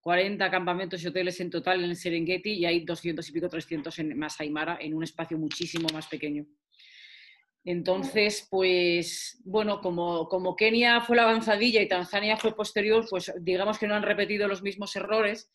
40 0.00 0.50
campamentos 0.50 1.02
y 1.02 1.06
hoteles 1.06 1.40
en 1.40 1.50
total 1.50 1.82
en 1.82 1.90
el 1.90 1.96
Serengeti 1.96 2.52
y 2.52 2.66
hay 2.66 2.84
200 2.84 3.26
y 3.26 3.32
pico, 3.32 3.48
300 3.48 3.98
en 4.00 4.18
Masai 4.18 4.50
Mara, 4.50 4.78
en 4.80 4.94
un 4.94 5.02
espacio 5.02 5.38
muchísimo 5.38 5.88
más 5.92 6.08
pequeño. 6.08 6.44
Entonces, 7.64 8.48
pues 8.50 9.40
bueno, 9.44 9.80
como, 9.80 10.28
como, 10.28 10.56
Kenia 10.56 11.00
fue 11.00 11.16
la 11.16 11.22
avanzadilla 11.22 11.80
y 11.80 11.88
Tanzania 11.88 12.36
fue 12.36 12.56
posterior, 12.56 13.06
pues 13.08 13.32
digamos 13.40 13.78
que 13.78 13.86
no 13.86 13.94
han 13.94 14.02
repetido 14.02 14.48
los 14.48 14.62
mismos 14.62 14.96
errores 14.96 15.50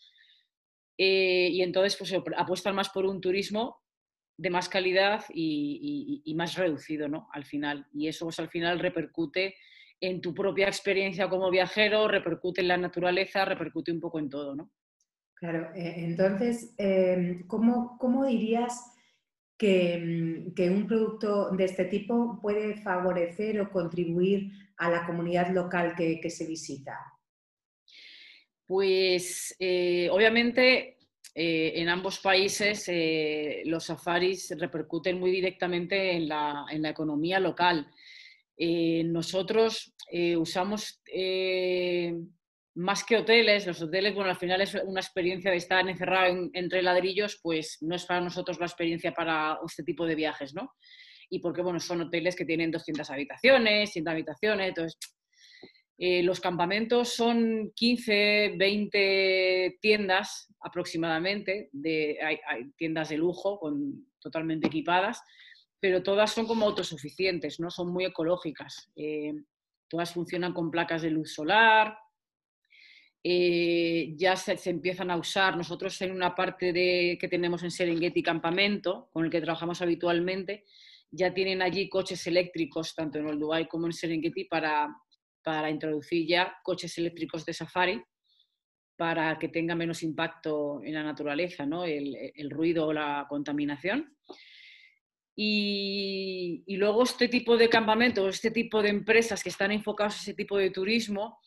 eh, 0.98 1.50
y 1.52 1.62
entonces 1.62 1.98
pues 1.98 2.14
apuestan 2.38 2.76
más 2.76 2.90
por 2.90 3.06
un 3.06 3.20
turismo 3.20 3.82
de 4.38 4.50
más 4.50 4.70
calidad 4.70 5.26
y, 5.34 6.34
más 6.38 6.56
reducido, 6.56 7.10
¿no? 7.10 7.28
Al 7.34 7.44
final. 7.44 7.88
Y 7.94 8.08
eso 8.08 8.26
pues 8.26 8.40
al 8.40 8.50
final 8.50 8.80
repercute 8.80 9.56
en 10.00 10.22
tu 10.22 10.34
propia 10.34 10.68
experiencia 10.68 11.28
como 11.28 11.50
viajero, 11.50 12.08
repercute 12.08 12.62
en 12.62 12.68
la 12.68 12.78
naturaleza, 12.78 13.44
repercute 13.46 13.92
un 13.92 14.00
poco 14.00 14.20
en 14.20 14.30
todo, 14.30 14.56
¿no? 14.56 14.72
Claro, 15.34 15.72
eh, 15.76 15.96
entonces, 15.98 16.74
eh, 16.78 17.44
¿cómo, 17.48 17.98
¿cómo 18.00 18.26
dirías 18.26 18.97
Mm, 19.60 20.54
que, 20.54 20.70
un 20.70 20.86
producto 20.86 21.50
de 21.50 21.66
este 21.66 21.86
tipo 21.86 22.40
puede 22.40 22.78
favorecer 22.78 23.60
o 23.60 23.72
contribuir 23.72 24.52
a 24.78 24.90
la 24.90 25.06
comunidad 25.06 25.52
local 25.52 25.96
que, 25.96 26.30
se 26.30 26.46
visita? 26.46 26.96
Pues 28.68 29.56
eh, 29.60 30.10
obviamente 30.12 30.98
eh, 31.34 31.74
en 31.76 31.90
ambos 31.90 32.20
países 32.20 32.84
eh, 32.88 33.64
los 33.66 33.86
safaris 33.86 34.54
repercuten 34.60 35.20
muy 35.20 35.32
directamente 35.32 36.12
en 36.12 36.28
la, 36.28 36.66
en 36.70 36.84
la 36.84 36.90
economía 36.90 37.40
local. 37.40 37.88
nosotros 38.60 39.94
usamos 40.38 41.02
más 42.78 43.04
que 43.04 43.18
hoteles, 43.18 43.66
los 43.66 43.82
hoteles, 43.82 44.14
bueno, 44.14 44.30
al 44.30 44.38
final 44.38 44.62
es 44.62 44.76
una 44.76 45.02
experiencia 45.02 45.50
de 45.50 45.58
estar 45.58 45.88
encerrado 45.90 46.50
entre 46.54 46.84
ladrillos, 46.84 47.40
pues 47.42 47.78
no 47.82 47.96
es 47.96 48.06
para 48.06 48.22
nosotros 48.22 48.60
la 48.60 48.68
experiencia 48.68 49.14
para 49.14 49.58
este 49.66 49.84
tipo 49.84 50.06
de 50.06 50.14
viajes, 50.14 50.54
¿no? 50.54 50.74
Y 51.30 51.40
porque, 51.40 51.64
bueno, 51.64 51.80
son 51.80 52.02
hoteles 52.02 52.36
que 52.36 52.46
tienen 52.46 52.72
200 52.72 53.10
habitaciones, 53.10 53.92
100 53.92 54.08
habitaciones, 54.08 54.70
entonces 54.70 54.98
Eh, 56.00 56.22
los 56.22 56.40
campamentos 56.40 57.16
son 57.16 57.72
15, 57.76 58.54
20 58.56 59.80
tiendas 59.82 60.54
aproximadamente, 60.62 61.70
de, 61.72 62.20
hay, 62.22 62.38
tiendas 62.78 63.10
de 63.10 63.18
lujo 63.18 63.58
con, 63.60 64.06
totalmente 64.20 64.68
equipadas, 64.68 65.20
pero 65.80 66.04
todas 66.04 66.32
son 66.32 66.46
como 66.46 66.68
autosuficientes, 66.68 67.60
¿no? 67.60 67.72
son 67.72 67.92
muy 67.92 68.06
ecológicas. 68.06 68.92
Eh, 68.96 69.34
todas 69.90 70.14
funcionan 70.14 70.54
con 70.54 70.70
placas 70.70 71.02
de 71.02 71.10
luz 71.10 71.34
solar, 71.34 71.98
eh, 73.24 74.14
ya 74.16 74.36
se, 74.36 74.58
empiezan 74.70 75.12
a 75.12 75.18
usar. 75.18 75.58
Nosotros 75.58 76.02
en 76.02 76.12
una 76.12 76.36
parte 76.36 76.72
de, 76.72 77.18
que 77.20 77.28
tenemos 77.28 77.64
en 77.64 77.72
Serengeti 77.72 78.24
Campamento, 78.24 79.10
con 79.12 79.26
el 79.26 79.32
que 79.32 79.42
trabajamos 79.42 79.82
habitualmente, 79.82 80.66
ya 81.12 81.34
tienen 81.34 81.62
allí 81.62 81.90
coches 81.90 82.26
eléctricos, 82.28 82.94
tanto 82.96 83.20
en 83.20 83.40
Dubai 83.40 83.68
como 83.68 83.88
en 83.88 83.94
Serengeti, 83.94 84.46
para, 84.46 84.88
para 85.44 85.70
introducir 85.70 86.28
ya 86.28 86.58
coches 86.64 86.98
eléctricos 86.98 87.46
de 87.46 87.54
safari 87.54 88.04
para 88.98 89.38
que 89.38 89.50
tenga 89.50 89.76
menos 89.76 90.02
impacto 90.02 90.82
en 90.84 90.96
la 90.96 91.04
naturaleza, 91.04 91.66
¿no? 91.66 91.86
el, 91.86 92.16
el 92.34 92.50
ruido 92.50 92.88
o 92.88 92.94
la 92.94 93.28
contaminación. 93.30 94.18
Y, 95.36 96.64
y, 96.66 96.78
luego 96.78 97.04
este 97.04 97.28
tipo 97.28 97.58
de 97.58 97.70
campamentos, 97.70 98.34
este 98.34 98.50
tipo 98.50 98.82
de 98.82 98.90
empresas 98.90 99.44
que 99.44 99.50
están 99.50 99.72
enfocados 99.72 100.16
a 100.16 100.22
ese 100.22 100.34
tipo 100.34 100.58
de 100.58 100.72
turismo, 100.72 101.40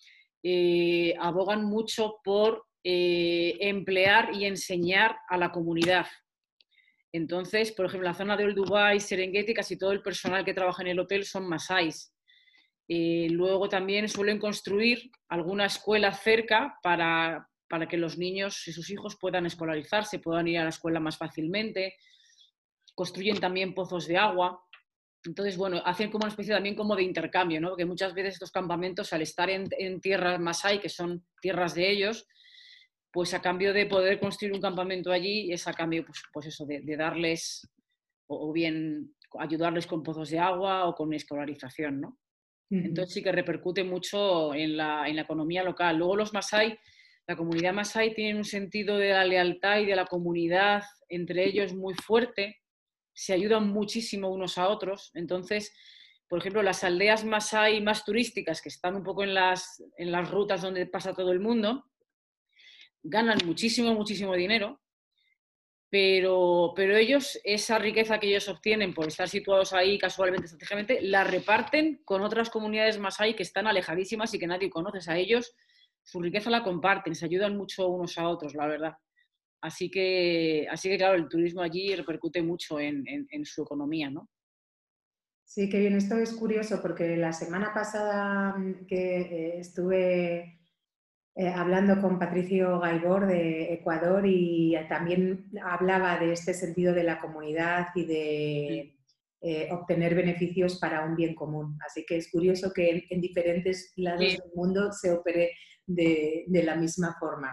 eh, 0.43 1.15
abogan 1.19 1.65
mucho 1.65 2.17
por 2.25 2.65
eh, 2.83 3.59
emplear 3.61 4.35
y 4.35 4.47
enseñar 4.47 5.17
a 5.29 5.37
la 5.37 5.53
comunidad. 5.53 6.07
Entonces, 7.13 7.73
por 7.73 7.87
ejemplo, 7.87 8.09
la 8.09 8.15
zona 8.15 8.37
de 8.37 8.45
Old 8.45 8.57
Dubai, 8.57 9.01
Serengeti, 9.01 9.53
casi 9.53 9.77
todo 9.77 9.93
el 9.93 10.03
personal 10.03 10.45
que 10.45 10.55
trabaja 10.55 10.83
en 10.83 10.89
el 10.89 11.01
hotel 11.01 11.25
son 11.25 11.49
masáis. 11.49 12.15
Eh, 12.89 13.29
luego 13.31 13.69
también 13.69 14.09
suelen 14.09 14.39
construir 14.39 15.11
alguna 15.29 15.67
escuela 15.67 16.13
cerca 16.13 16.79
para, 16.83 17.49
para 17.69 17.87
que 17.87 17.97
los 17.97 18.17
niños 18.17 18.67
y 18.67 18.73
sus 18.73 18.91
hijos 18.91 19.17
puedan 19.21 19.47
escolarizarse, 19.47 20.19
puedan 20.19 20.49
ir 20.49 20.59
a 20.59 20.65
la 20.65 20.71
escuela 20.71 21.01
más 21.01 21.17
fácilmente. 21.17 21.97
Construyen 22.95 23.39
también 23.41 23.75
pozos 23.75 24.07
de 24.07 24.17
agua. 24.17 24.61
Entonces, 25.25 25.57
bueno, 25.57 25.83
hacen 25.85 26.11
como 26.11 26.25
una 26.25 26.31
especie 26.31 26.55
también 26.55 26.75
como 26.75 26.97
de 26.97 27.03
intercambio, 27.03 27.61
¿no? 27.61 27.71
Porque 27.71 27.85
muchas 27.85 28.15
veces 28.15 28.35
estos 28.35 28.51
campamentos, 28.51 29.13
al 29.13 29.23
estar 29.23 29.51
en, 29.51 30.01
tierras 30.01 30.41
masai, 30.41 30.81
que 30.81 30.89
son 30.89 31.25
tierras 31.43 31.75
de 31.75 31.91
ellos, 31.91 32.27
pues 33.13 33.35
a 33.35 33.43
cambio 33.43 33.73
de 33.73 33.87
poder 33.87 34.19
construir 34.19 34.55
un 34.55 34.61
campamento 34.61 35.13
allí, 35.13 35.53
es 35.53 35.67
a 35.69 35.75
cambio, 35.75 36.05
pues, 36.07 36.23
pues 36.33 36.47
eso, 36.47 36.65
de, 36.65 36.97
darles, 36.97 37.69
o, 38.29 38.51
bien 38.53 39.15
ayudarles 39.39 39.87
con 39.87 40.03
pozos 40.03 40.31
de 40.31 40.39
agua 40.39 40.87
o 40.87 40.95
con 40.95 41.13
escolarización, 41.13 42.01
¿no? 42.01 42.19
Entonces 42.73 43.15
sí 43.15 43.23
que 43.23 43.33
repercute 43.33 43.83
mucho 43.83 44.55
en 44.55 44.77
la, 44.77 45.09
en 45.09 45.17
la 45.17 45.23
economía 45.23 45.65
local. 45.65 45.97
Luego 45.97 46.15
los 46.15 46.33
masai, 46.33 46.79
la 47.27 47.35
comunidad 47.35 47.73
masai 47.73 48.15
tiene 48.15 48.39
un 48.39 48.45
sentido 48.45 48.97
de 48.97 49.11
la 49.11 49.25
lealtad 49.25 49.81
y 49.81 49.87
de 49.87 49.97
la 49.97 50.07
comunidad 50.07 50.85
entre 51.09 51.45
ellos 51.45 51.75
muy 51.75 51.95
fuerte 51.95 52.61
se 53.13 53.33
ayudan 53.33 53.69
muchísimo 53.69 54.29
unos 54.29 54.59
a 54.59 54.69
otros. 54.69 55.11
Entonces, 55.15 55.73
por 56.29 56.39
ejemplo, 56.39 56.63
las 56.63 56.85
aldeas 56.85 57.25
más 57.25 57.55
hay 57.55 57.81
más 57.81 58.05
turísticas, 58.05 58.63
que 58.63 58.69
están 58.69 58.97
un 58.97 59.03
poco 59.03 59.25
en 59.25 59.35
las, 59.35 59.83
en 59.97 60.13
las 60.13 60.31
rutas 60.31 60.63
donde 60.63 60.87
pasa 60.87 61.13
todo 61.15 61.33
el 61.33 61.41
mundo, 61.41 61.91
ganan 63.03 63.39
muchísimo, 63.45 63.95
muchísimo 63.95 64.35
dinero, 64.35 64.81
pero, 65.91 66.73
pero 66.77 66.97
ellos, 66.97 67.41
esa 67.43 67.79
riqueza 67.79 68.21
que 68.21 68.29
ellos 68.29 68.49
obtienen 68.49 68.95
por 68.95 69.09
estar 69.09 69.29
situados 69.29 69.73
ahí 69.73 69.99
casualmente, 69.99 70.47
estratégicamente, 70.47 71.03
la 71.03 71.25
reparten 71.25 72.01
con 72.05 72.23
otras 72.23 72.49
comunidades 72.49 72.99
más 72.99 73.21
ahí 73.21 73.35
que 73.35 73.43
están 73.43 73.67
alejadísimas 73.67 74.33
y 74.33 74.39
que 74.39 74.47
nadie 74.47 74.71
conoce. 74.71 75.11
A 75.11 75.19
ellos 75.19 75.53
su 76.05 76.21
riqueza 76.21 76.49
la 76.49 76.63
comparten, 76.63 77.17
se 77.17 77.25
ayudan 77.25 77.57
mucho 77.57 77.89
unos 77.89 78.17
a 78.19 78.29
otros, 78.29 78.55
la 78.55 78.69
verdad. 78.69 78.93
Así 79.63 79.91
que, 79.91 80.67
así 80.71 80.89
que 80.89 80.97
claro, 80.97 81.17
el 81.17 81.29
turismo 81.29 81.61
allí 81.61 81.95
repercute 81.95 82.43
mucho 82.43 82.81
en, 82.81 83.05
su 83.45 83.63
economía, 83.63 84.11
¿no? 84.11 84.29
Sí, 85.45 85.69
que 85.69 85.81
bien, 85.81 85.97
esto 85.97 86.17
es 86.17 86.33
curioso 86.33 86.81
porque 86.81 87.17
la 87.17 87.33
semana 87.33 87.75
pasada 87.75 88.57
mm, 88.57 88.87
que 88.87 89.21
eh, 89.21 89.59
estuve 89.59 90.61
eh, 91.35 91.49
hablando 91.49 92.01
con 92.01 92.19
Patricio 92.19 92.79
Gaibor 92.79 93.27
de 93.27 93.75
Ecuador 93.75 94.25
y 94.27 94.77
también 94.89 95.51
hablaba 95.63 96.19
de 96.19 96.33
este 96.33 96.55
sentido 96.55 96.95
de 96.95 97.03
la 97.03 97.21
comunidad 97.21 97.89
y 97.95 98.05
de 98.05 98.97
eh, 99.43 99.69
obtener 99.73 100.15
beneficios 100.15 100.79
para 100.79 101.05
un 101.05 101.17
bien 101.17 101.35
común. 101.35 101.77
Así 101.85 102.05
que 102.07 102.17
es 102.17 102.31
curioso 102.31 102.73
que 102.73 103.07
en, 103.11 103.21
diferentes 103.21 103.93
lados 103.97 104.21
del 104.21 104.53
mundo 104.55 104.93
se 104.93 105.11
opere 105.11 105.51
de 105.87 106.63
la 106.65 106.77
misma 106.77 107.17
forma. 107.19 107.53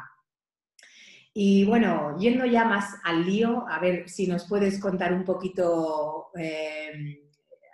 Y 1.40 1.66
bueno, 1.66 2.18
yendo 2.18 2.48
ya 2.48 2.66
más 2.66 2.96
al 3.04 3.24
lío, 3.24 3.64
a 3.70 3.78
ver 3.80 4.10
si 4.10 4.26
nos 4.26 4.48
puedes 4.48 4.80
contar 4.80 5.14
un 5.14 5.24
poquito 5.24 6.32
eh, 6.36 6.92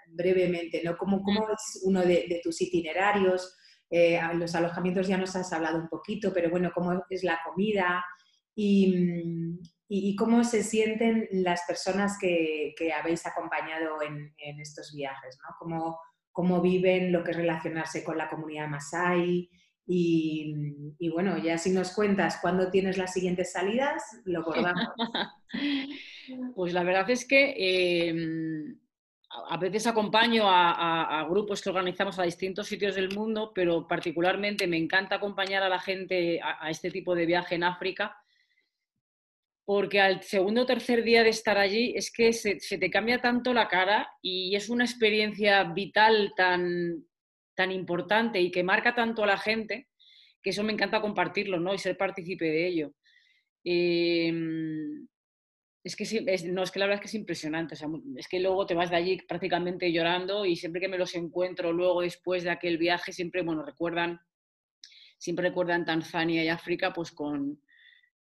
brevemente, 0.07 0.81
¿no? 0.83 0.97
¿Cómo, 0.97 1.23
cómo 1.23 1.47
es 1.49 1.81
uno 1.85 2.01
de, 2.01 2.41
tus 2.43 2.61
itinerarios? 2.61 3.55
Eh, 3.89 4.19
los 4.33 4.53
alojamientos 4.55 5.07
ya 5.07 5.15
nos 5.15 5.33
has 5.37 5.53
hablado 5.53 5.77
un 5.77 5.87
poquito, 5.87 6.33
pero 6.33 6.49
bueno, 6.49 6.73
¿cómo 6.75 7.05
es 7.09 7.23
la 7.23 7.39
comida? 7.41 8.03
Y, 8.53 9.57
y, 9.87 10.13
cómo 10.17 10.43
se 10.43 10.61
sienten 10.61 11.29
las 11.31 11.61
personas 11.65 12.17
que, 12.19 12.73
que 12.77 12.91
habéis 12.91 13.25
acompañado 13.25 14.01
en, 14.01 14.33
en, 14.39 14.59
estos 14.59 14.93
viajes, 14.93 15.37
¿no? 15.41 15.55
¿Cómo, 15.57 15.99
¿Cómo 16.33 16.61
viven 16.61 17.13
lo 17.13 17.23
que 17.23 17.31
es 17.31 17.37
relacionarse 17.37 18.03
con 18.03 18.17
la 18.17 18.27
comunidad 18.27 18.67
Masai? 18.67 19.49
Y, 19.85 21.09
bueno, 21.09 21.37
ya 21.37 21.57
si 21.57 21.71
nos 21.71 21.91
cuentas 21.91 22.39
cuándo 22.41 22.71
tienes 22.71 22.97
las 22.97 23.13
siguientes 23.13 23.51
salidas, 23.51 24.01
lo 24.25 24.39
acordamos. 24.39 24.89
pues 26.55 26.73
la 26.73 26.83
verdad 26.83 27.09
es 27.09 27.27
que 27.27 28.07
em, 28.07 28.77
a 29.49 29.57
veces 29.57 29.85
acompaño 29.87 30.43
a, 30.47 31.25
grupos 31.29 31.61
que 31.61 31.69
organizamos 31.69 32.17
a 32.17 32.23
distintos 32.23 32.67
sitios 32.67 32.95
del 32.95 33.13
mundo, 33.13 33.51
pero 33.53 33.87
particularmente 33.87 34.67
me 34.67 34.77
encanta 34.77 35.15
acompañar 35.15 35.63
a 35.63 35.69
la 35.69 35.79
gente 35.79 36.39
a, 36.41 36.69
este 36.69 36.89
tipo 36.89 37.13
de 37.13 37.25
viaje 37.25 37.55
en 37.55 37.63
África, 37.63 38.15
porque 39.65 39.99
al 39.99 40.21
segundo 40.23 40.61
o 40.61 40.65
tercer 40.65 41.03
día 41.03 41.23
de 41.23 41.29
estar 41.29 41.57
allí 41.57 41.93
es 41.95 42.11
que 42.11 42.31
se, 42.31 42.59
se 42.59 42.77
te 42.77 42.89
cambia 42.89 43.19
tanto 43.19 43.53
la 43.53 43.67
cara 43.67 44.09
y 44.21 44.55
es 44.55 44.69
una 44.69 44.83
experiencia 44.83 45.63
vital 45.63 46.33
tan, 46.35 47.05
tan 47.55 47.71
importante 47.71 48.39
y 48.39 48.51
que 48.51 48.63
marca 48.63 48.95
tanto 48.95 49.23
a 49.23 49.27
la 49.27 49.37
gente, 49.37 49.87
que 50.41 50.49
eso 50.49 50.63
me 50.63 50.73
encanta 50.73 51.01
compartirlo 51.01 51.59
¿no? 51.59 51.73
y 51.73 51.77
ser 51.77 51.97
partícipe 51.97 52.45
de 52.45 52.67
ello. 52.67 52.93
Em, 53.63 55.07
es 55.83 55.95
que 55.95 56.05
no, 56.51 56.63
es 56.63 56.71
que 56.71 56.79
la 56.79 56.85
verdad 56.85 56.95
es 56.95 57.01
que 57.01 57.17
es 57.17 57.21
impresionante. 57.21 57.75
es 58.17 58.27
que 58.27 58.39
luego 58.39 58.65
te 58.65 58.73
vas 58.73 58.89
de 58.89 58.95
allí 58.95 59.17
prácticamente 59.27 59.91
llorando 59.91 60.45
y 60.45 60.55
siempre 60.55 60.81
que 60.81 60.87
me 60.87 60.97
los 60.97 61.13
encuentro 61.15 61.73
luego 61.73 62.01
después 62.01 62.43
de 62.43 62.51
aquel 62.51 62.77
viaje, 62.77 63.11
siempre, 63.11 63.41
bueno, 63.41 63.63
recuerdan, 63.63 64.19
siempre 65.17 65.49
recuerdan 65.49 65.85
Tanzania 65.85 66.43
y 66.43 66.47
África 66.47 66.93
pues 66.93 67.11
con, 67.11 67.61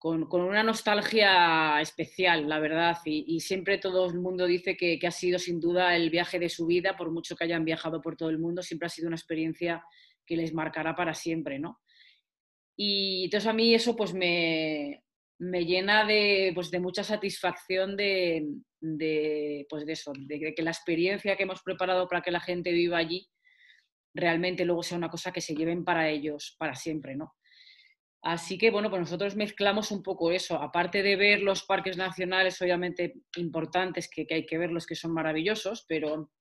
con, 0.05 0.43
una 0.43 0.63
nostalgia 0.63 1.81
especial, 1.81 2.47
la 2.47 2.59
verdad, 2.59 2.99
y, 3.07 3.41
siempre 3.41 3.79
todo 3.79 4.07
el 4.07 4.21
mundo 4.21 4.45
dice 4.47 4.77
que, 4.77 5.01
ha 5.07 5.11
sido 5.11 5.39
sin 5.39 5.61
duda 5.61 5.97
el 5.97 6.11
viaje 6.11 6.39
de 6.39 6.51
su 6.51 6.67
vida, 6.67 6.95
por 6.95 7.11
mucho 7.11 7.35
que 7.35 7.45
hayan 7.45 7.65
viajado 7.65 8.03
por 8.03 8.15
todo 8.15 8.29
el 8.29 8.39
mundo, 8.39 8.63
siempre 8.63 8.85
ha 8.85 8.91
sido 8.91 9.09
una 9.09 9.17
experiencia 9.17 9.83
que 10.27 10.37
les 10.37 10.53
marcará 10.53 10.95
para 10.95 11.15
siempre, 11.15 11.59
¿no? 11.59 11.81
Y 12.77 13.25
entonces 13.25 13.49
a 13.49 13.55
mí 13.55 13.73
eso 13.73 13.97
pues 13.97 14.13
me, 14.13 15.03
llena 15.39 16.05
de, 16.05 16.53
pues, 16.55 16.71
de 16.71 16.81
mucha 16.81 17.03
satisfacción 17.03 17.97
de, 17.97 18.47
pues 19.71 19.87
de 19.87 19.93
eso, 19.93 20.13
de 20.15 20.53
que 20.55 20.63
la 20.63 20.71
experiencia 20.71 21.35
que 21.35 21.45
hemos 21.45 21.63
preparado 21.63 22.07
para 22.09 22.21
que 22.21 22.31
la 22.31 22.41
gente 22.41 22.73
viva 22.73 22.99
allí 22.99 23.27
realmente 24.15 24.67
luego 24.67 24.83
sea 24.83 24.99
una 24.99 25.09
cosa 25.09 25.33
que 25.33 25.41
se 25.41 25.55
lleven 25.55 25.83
para 25.83 26.11
ellos 26.11 26.57
para 26.59 26.75
siempre, 26.75 27.17
¿no? 27.17 27.33
Así 28.25 28.57
que, 28.57 28.71
bueno, 28.71 28.89
pues 28.89 29.01
nosotros 29.01 29.37
mezclamos 29.37 29.91
un 29.91 30.03
poco 30.03 30.31
eso. 30.31 30.57
Aparte 30.57 31.03
de 31.03 31.15
ver 31.15 31.43
los 31.43 31.63
parques 31.63 31.99
nacionales, 31.99 32.61
obviamente 32.63 33.17
importantes, 33.37 34.09
que, 34.09 34.27
hay 34.31 34.47
que 34.47 34.57
ver 34.57 34.71
los 34.71 34.87
que 34.87 34.95
son 34.95 35.13
maravillosos, 35.13 35.85
pero, 35.87 36.33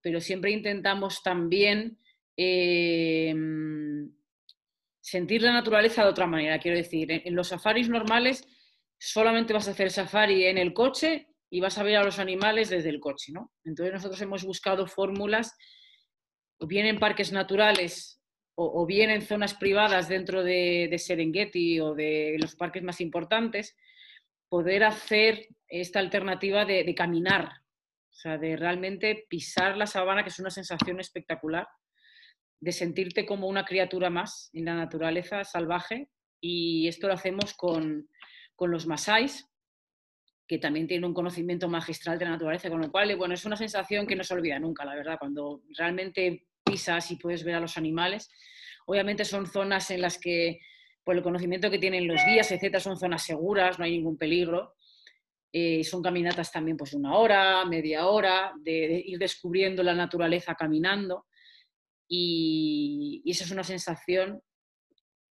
pero 0.00 0.18
siempre 0.18 0.50
intentamos 0.50 1.22
también 1.22 1.98
em, 2.38 4.10
sentir 4.98 5.42
la 5.42 5.52
naturaleza 5.52 6.04
de 6.04 6.08
otra 6.08 6.26
manera. 6.26 6.58
Quiero 6.58 6.78
decir, 6.78 7.12
en, 7.12 7.34
los 7.34 7.48
safaris 7.48 7.90
normales 7.90 8.48
solamente 8.96 9.52
vas 9.52 9.68
a 9.68 9.72
hacer 9.72 9.90
safari 9.90 10.46
en 10.46 10.56
el 10.56 10.72
coche 10.72 11.28
y 11.50 11.60
vas 11.60 11.76
a 11.76 11.82
ver 11.82 11.96
a 11.96 12.04
los 12.04 12.18
animales 12.18 12.70
desde 12.70 12.88
el 12.88 12.98
coche, 12.98 13.30
¿no? 13.30 13.52
Entonces 13.62 13.92
nosotros 13.92 14.22
hemos 14.22 14.42
buscado 14.42 14.86
fórmulas, 14.86 15.54
bien 16.60 16.86
en 16.86 16.98
parques 16.98 17.30
naturales 17.30 18.21
o, 18.54 18.86
bien 18.86 19.10
en 19.10 19.22
zonas 19.22 19.54
privadas 19.54 20.08
dentro 20.08 20.42
de, 20.42 20.94
Serengeti 20.98 21.80
o 21.80 21.94
de 21.94 22.36
los 22.40 22.54
parques 22.54 22.82
más 22.82 23.00
importantes, 23.00 23.76
poder 24.48 24.84
hacer 24.84 25.48
esta 25.68 26.00
alternativa 26.00 26.64
de, 26.64 26.94
caminar, 26.94 27.44
o 28.10 28.14
sea, 28.14 28.36
de 28.36 28.56
realmente 28.56 29.26
pisar 29.28 29.76
la 29.76 29.86
sabana, 29.86 30.22
que 30.22 30.28
es 30.28 30.38
una 30.38 30.50
sensación 30.50 31.00
espectacular, 31.00 31.66
de 32.60 32.72
sentirte 32.72 33.24
como 33.24 33.48
una 33.48 33.64
criatura 33.64 34.10
más 34.10 34.50
en 34.52 34.66
la 34.66 34.74
naturaleza 34.74 35.44
salvaje. 35.44 36.10
Y 36.40 36.86
esto 36.88 37.08
lo 37.08 37.14
hacemos 37.14 37.54
con, 37.54 38.08
con 38.54 38.70
los 38.70 38.86
masáis, 38.86 39.48
que 40.46 40.58
también 40.58 40.86
tienen 40.86 41.06
un 41.06 41.14
conocimiento 41.14 41.68
magistral 41.68 42.18
de 42.18 42.26
la 42.26 42.32
naturaleza, 42.32 42.68
con 42.68 42.82
lo 42.82 42.90
cual, 42.90 43.16
bueno, 43.16 43.32
es 43.32 43.46
una 43.46 43.56
sensación 43.56 44.06
que 44.06 44.16
no 44.16 44.24
se 44.24 44.34
olvida 44.34 44.58
nunca, 44.58 44.84
la 44.84 44.94
verdad, 44.94 45.16
cuando 45.18 45.62
realmente 45.78 46.46
pisas 46.72 47.10
y 47.10 47.16
puedes 47.16 47.44
ver 47.44 47.56
a 47.56 47.60
los 47.60 47.76
animales. 47.76 48.30
Obviamente 48.86 49.24
son 49.24 49.46
zonas 49.46 49.90
en 49.90 50.00
las 50.00 50.18
que, 50.18 50.60
por 51.04 51.16
el 51.16 51.22
conocimiento 51.22 51.70
que 51.70 51.78
tienen 51.78 52.06
los 52.06 52.20
guías, 52.24 52.50
etcétera, 52.50 52.80
son 52.80 52.98
zonas 52.98 53.24
seguras, 53.24 53.78
no 53.78 53.84
hay 53.84 53.92
ningún 53.92 54.16
peligro. 54.16 54.74
Eh, 55.54 55.84
son 55.84 56.02
caminatas 56.02 56.50
también 56.50 56.78
pues 56.78 56.94
una 56.94 57.14
hora, 57.16 57.64
media 57.66 58.06
hora, 58.06 58.52
de, 58.58 59.02
ir 59.04 59.18
descubriendo 59.18 59.82
la 59.82 59.94
naturaleza 59.94 60.54
caminando. 60.54 61.26
Y, 62.08 63.22
esa 63.26 63.44
es 63.44 63.50
una 63.50 63.64
sensación 63.64 64.42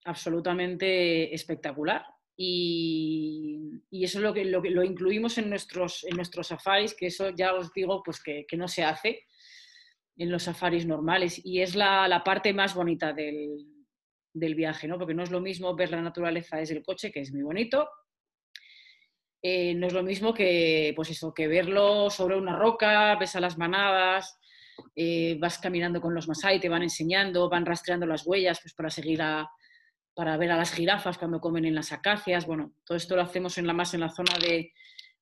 absolutamente 0.06 1.34
espectacular. 1.34 2.06
Y, 2.38 3.82
eso 3.92 4.20
es 4.20 4.24
lo 4.24 4.34
que, 4.34 4.46
lo, 4.46 4.84
incluimos 4.84 5.38
en 5.38 5.50
nuestros, 5.50 6.04
en 6.04 6.16
nuestros 6.16 6.48
safaris, 6.48 6.94
que 6.94 7.08
eso 7.08 7.30
ya 7.32 7.54
os 7.54 7.74
digo 7.74 8.02
pues 8.04 8.22
que, 8.22 8.46
no 8.58 8.68
se 8.68 8.84
hace 8.84 9.26
en 10.18 10.32
los 10.32 10.44
safaris 10.44 10.86
normales. 10.86 11.42
Y 11.44 11.62
es 11.62 11.76
la, 11.76 12.22
parte 12.24 12.54
más 12.54 12.76
bonita 12.76 13.14
del, 13.14 13.66
del, 14.34 14.56
viaje, 14.56 14.88
¿no? 14.88 14.98
porque 14.98 15.14
no 15.14 15.24
es 15.24 15.32
lo 15.32 15.42
mismo 15.42 15.76
ver 15.76 15.92
la 15.92 16.02
naturaleza 16.02 16.58
desde 16.58 16.76
el 16.76 16.84
coche, 16.84 17.12
que 17.12 17.22
es 17.22 17.32
muy 17.32 17.44
bonito, 17.44 17.88
eh, 19.44 19.74
no 19.74 19.88
es 19.88 19.94
lo 19.94 20.04
mismo 20.04 20.34
que, 20.34 20.94
pues 20.96 21.10
eso, 21.10 21.34
que 21.34 21.48
verlo 21.48 22.10
sobre 22.12 22.38
una 22.38 22.56
roca, 22.56 23.16
ves 23.16 23.36
a 23.36 23.40
las 23.40 23.58
manadas, 23.58 24.38
eh, 24.96 25.36
vas 25.40 25.58
caminando 25.58 26.00
con 26.00 26.14
los 26.14 26.28
masai, 26.28 26.60
te 26.60 26.70
van 26.70 26.84
enseñando, 26.84 27.50
van 27.50 27.66
rastreando 27.66 28.06
las 28.06 28.26
huellas 28.26 28.60
pues 28.62 28.74
para 28.76 28.92
seguir 28.92 29.22
a, 29.22 29.50
para 30.14 30.38
ver 30.38 30.52
a 30.52 30.58
las 30.58 30.72
jirafas 30.72 31.18
cuando 31.18 31.40
comen 31.40 31.66
en 31.66 31.74
las 31.74 31.92
acacias. 31.92 32.46
Bueno, 32.46 32.74
todo 32.86 32.98
esto 32.98 33.16
lo 33.16 33.24
hacemos 33.24 33.58
en 33.58 33.66
la, 33.66 33.74
más 33.74 33.96
en 33.96 34.02
la 34.02 34.10
zona 34.10 34.38
de, 34.38 34.74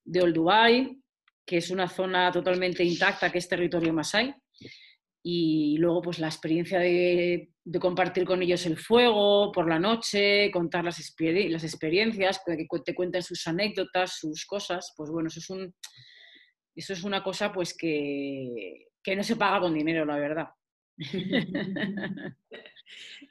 de 0.04 0.22
Old 0.22 0.36
Dubai, 0.36 1.02
que 1.46 1.58
es 1.58 1.70
una 1.70 1.88
zona 1.88 2.30
totalmente 2.32 2.84
intacta, 2.84 3.32
que 3.32 3.38
es 3.38 3.48
territorio 3.48 3.94
masai 3.94 4.36
y 5.22 5.78
luego 5.78 6.02
pues 6.02 6.20
la 6.20 6.28
experiencia 6.28 6.80
de, 6.80 7.52
compartir 7.80 8.26
con 8.26 8.42
ellos 8.42 8.66
el 8.66 8.78
fuego 8.78 9.52
por 9.52 9.70
la 9.70 9.80
noche, 9.80 10.50
contar 10.52 10.84
las, 10.84 11.00
experiencias, 11.00 12.42
que 12.46 12.68
te 12.84 12.96
cuenten 12.96 13.22
sus 13.22 13.46
anécdotas, 13.48 14.18
sus 14.20 14.46
cosas, 14.46 14.94
pues 14.96 15.10
bueno, 15.12 15.28
eso 15.28 15.40
es, 15.40 15.50
un, 15.50 15.74
eso 16.76 16.94
es 16.94 17.04
una 17.04 17.22
cosa 17.24 17.52
pues 17.52 17.76
que, 17.78 18.88
no 19.16 19.24
se 19.24 19.36
paga 19.36 19.60
con 19.60 19.74
dinero, 19.74 20.06
la 20.06 20.18
verdad. 20.18 20.48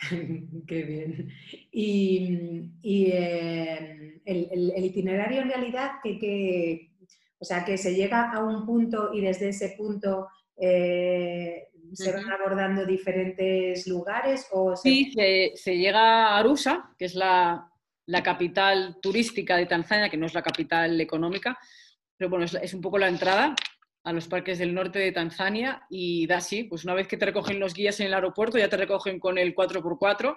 Qué 0.66 0.83
bien. 0.83 1.29
Y, 1.72 3.11
eh, 3.12 4.20
el, 4.24 4.85
itinerario 4.85 5.42
en 5.42 5.48
realidad 5.48 5.92
que, 6.03 6.90
o 7.38 7.44
sea, 7.44 7.64
que 7.64 7.77
se 7.77 7.94
llega 7.94 8.31
a 8.31 8.44
un 8.44 8.66
punto 8.66 9.12
y 9.12 9.20
desde 9.20 9.48
ese 9.48 9.74
punto 9.77 10.29
eh, 10.61 11.68
¿Se 11.94 12.12
van 12.12 12.31
abordando 12.31 12.85
diferentes 12.85 13.87
lugares? 13.87 14.46
O 14.53 14.77
Sí, 14.77 15.12
se, 15.12 15.77
llega 15.77 16.29
a 16.29 16.38
Arusa, 16.38 16.90
que 16.98 17.07
es 17.07 17.14
la, 17.14 17.70
capital 18.22 18.98
turística 19.01 19.57
de 19.57 19.66
Tanzania, 19.66 20.09
que 20.09 20.16
no 20.16 20.27
es 20.27 20.35
la 20.35 20.42
capital 20.42 21.01
económica, 21.01 21.59
pero 22.16 22.31
bueno, 22.31 22.46
es, 22.46 22.74
un 22.74 22.81
poco 22.81 22.98
la 22.98 23.09
entrada 23.09 23.55
a 24.05 24.12
los 24.12 24.29
parques 24.29 24.59
del 24.59 24.74
norte 24.74 24.98
de 24.98 25.12
Tanzania 25.12 25.83
y 25.90 26.27
da 26.27 26.38
así, 26.38 26.64
pues 26.64 26.85
una 26.85 26.94
vez 26.94 27.07
que 27.07 27.16
te 27.16 27.27
recogen 27.27 27.61
los 27.61 27.74
guías 27.74 28.01
en 28.01 28.07
el 28.07 28.14
aeropuerto, 28.14 28.59
ya 28.59 28.68
te 28.68 28.77
recogen 28.77 29.20
con 29.20 29.37
el 29.38 29.55
4x4 29.55 30.37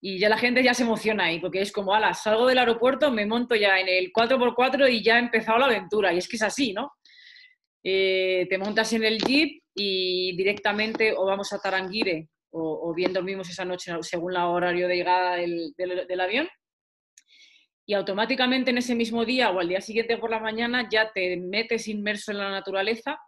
y 0.00 0.18
ya 0.18 0.30
la 0.30 0.38
gente 0.38 0.62
ya 0.62 0.72
se 0.72 0.84
emociona 0.84 1.24
ahí, 1.24 1.40
porque 1.40 1.60
es 1.60 1.72
como, 1.72 1.94
ala, 1.94 2.14
salgo 2.14 2.46
del 2.46 2.58
aeropuerto, 2.58 3.10
me 3.10 3.26
monto 3.26 3.54
ya 3.54 3.78
en 3.78 3.88
el 3.88 4.12
4x4 4.12 4.90
y 4.90 5.02
ya 5.02 5.16
ha 5.16 5.18
empezado 5.18 5.58
la 5.58 5.66
aventura, 5.66 6.12
y 6.12 6.18
es 6.18 6.26
que 6.26 6.36
es 6.36 6.42
así, 6.42 6.72
¿no? 6.72 6.92
Eh, 7.82 8.46
te 8.48 8.58
montas 8.58 8.92
en 8.92 9.04
el 9.04 9.18
jeep 9.18 9.59
y 9.74 10.36
directamente 10.36 11.14
o 11.16 11.24
vamos 11.24 11.52
a 11.52 11.58
Taranguire 11.58 12.28
o, 12.52 12.92
bien 12.94 13.12
dormimos 13.12 13.48
esa 13.48 13.64
noche 13.64 13.92
según 14.02 14.32
el 14.32 14.38
horario 14.38 14.88
de 14.88 14.96
llegada 14.96 15.36
del, 15.36 16.20
avión. 16.20 16.48
Y 17.86 17.94
automáticamente 17.94 18.70
en 18.70 18.78
ese 18.78 18.94
mismo 18.94 19.24
día 19.24 19.50
o 19.50 19.60
al 19.60 19.68
día 19.68 19.80
siguiente 19.80 20.18
por 20.18 20.30
la 20.30 20.40
mañana 20.40 20.88
ya 20.90 21.12
te 21.12 21.36
metes 21.36 21.88
inmerso 21.88 22.32
en 22.32 22.38
la 22.38 22.50
naturaleza 22.50 23.18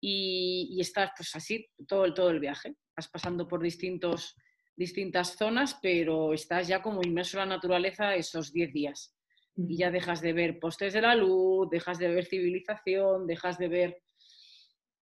y, 0.00 0.78
estás 0.80 1.10
pues 1.16 1.34
así 1.34 1.66
todo 1.86 2.04
el, 2.04 2.14
todo 2.14 2.30
el 2.30 2.40
viaje. 2.40 2.74
Vas 2.96 3.08
pasando 3.08 3.48
por 3.48 3.62
distintos, 3.62 4.36
distintas 4.76 5.36
zonas, 5.36 5.78
pero 5.82 6.34
estás 6.34 6.68
ya 6.68 6.82
como 6.82 7.02
inmerso 7.02 7.38
en 7.38 7.48
la 7.48 7.56
naturaleza 7.56 8.14
esos 8.14 8.52
10 8.52 8.72
días 8.72 9.14
y 9.56 9.76
ya 9.76 9.90
dejas 9.90 10.20
de 10.20 10.32
ver 10.32 10.58
postes 10.60 10.92
de 10.92 11.00
la 11.00 11.14
luz, 11.14 11.68
dejas 11.70 11.98
de 11.98 12.08
ver 12.08 12.26
civilización, 12.26 13.26
dejas 13.26 13.58
de 13.58 13.68
ver 13.68 14.02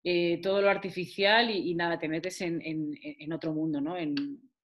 eh, 0.04 0.40
todo 0.42 0.62
lo 0.62 0.70
artificial 0.70 1.50
y, 1.50 1.74
nada, 1.76 2.00
te 2.00 2.10
metes 2.10 2.42
en, 2.42 3.34
otro 3.34 3.54
mundo, 3.54 3.82
¿no? 3.82 3.98
En, 3.98 4.16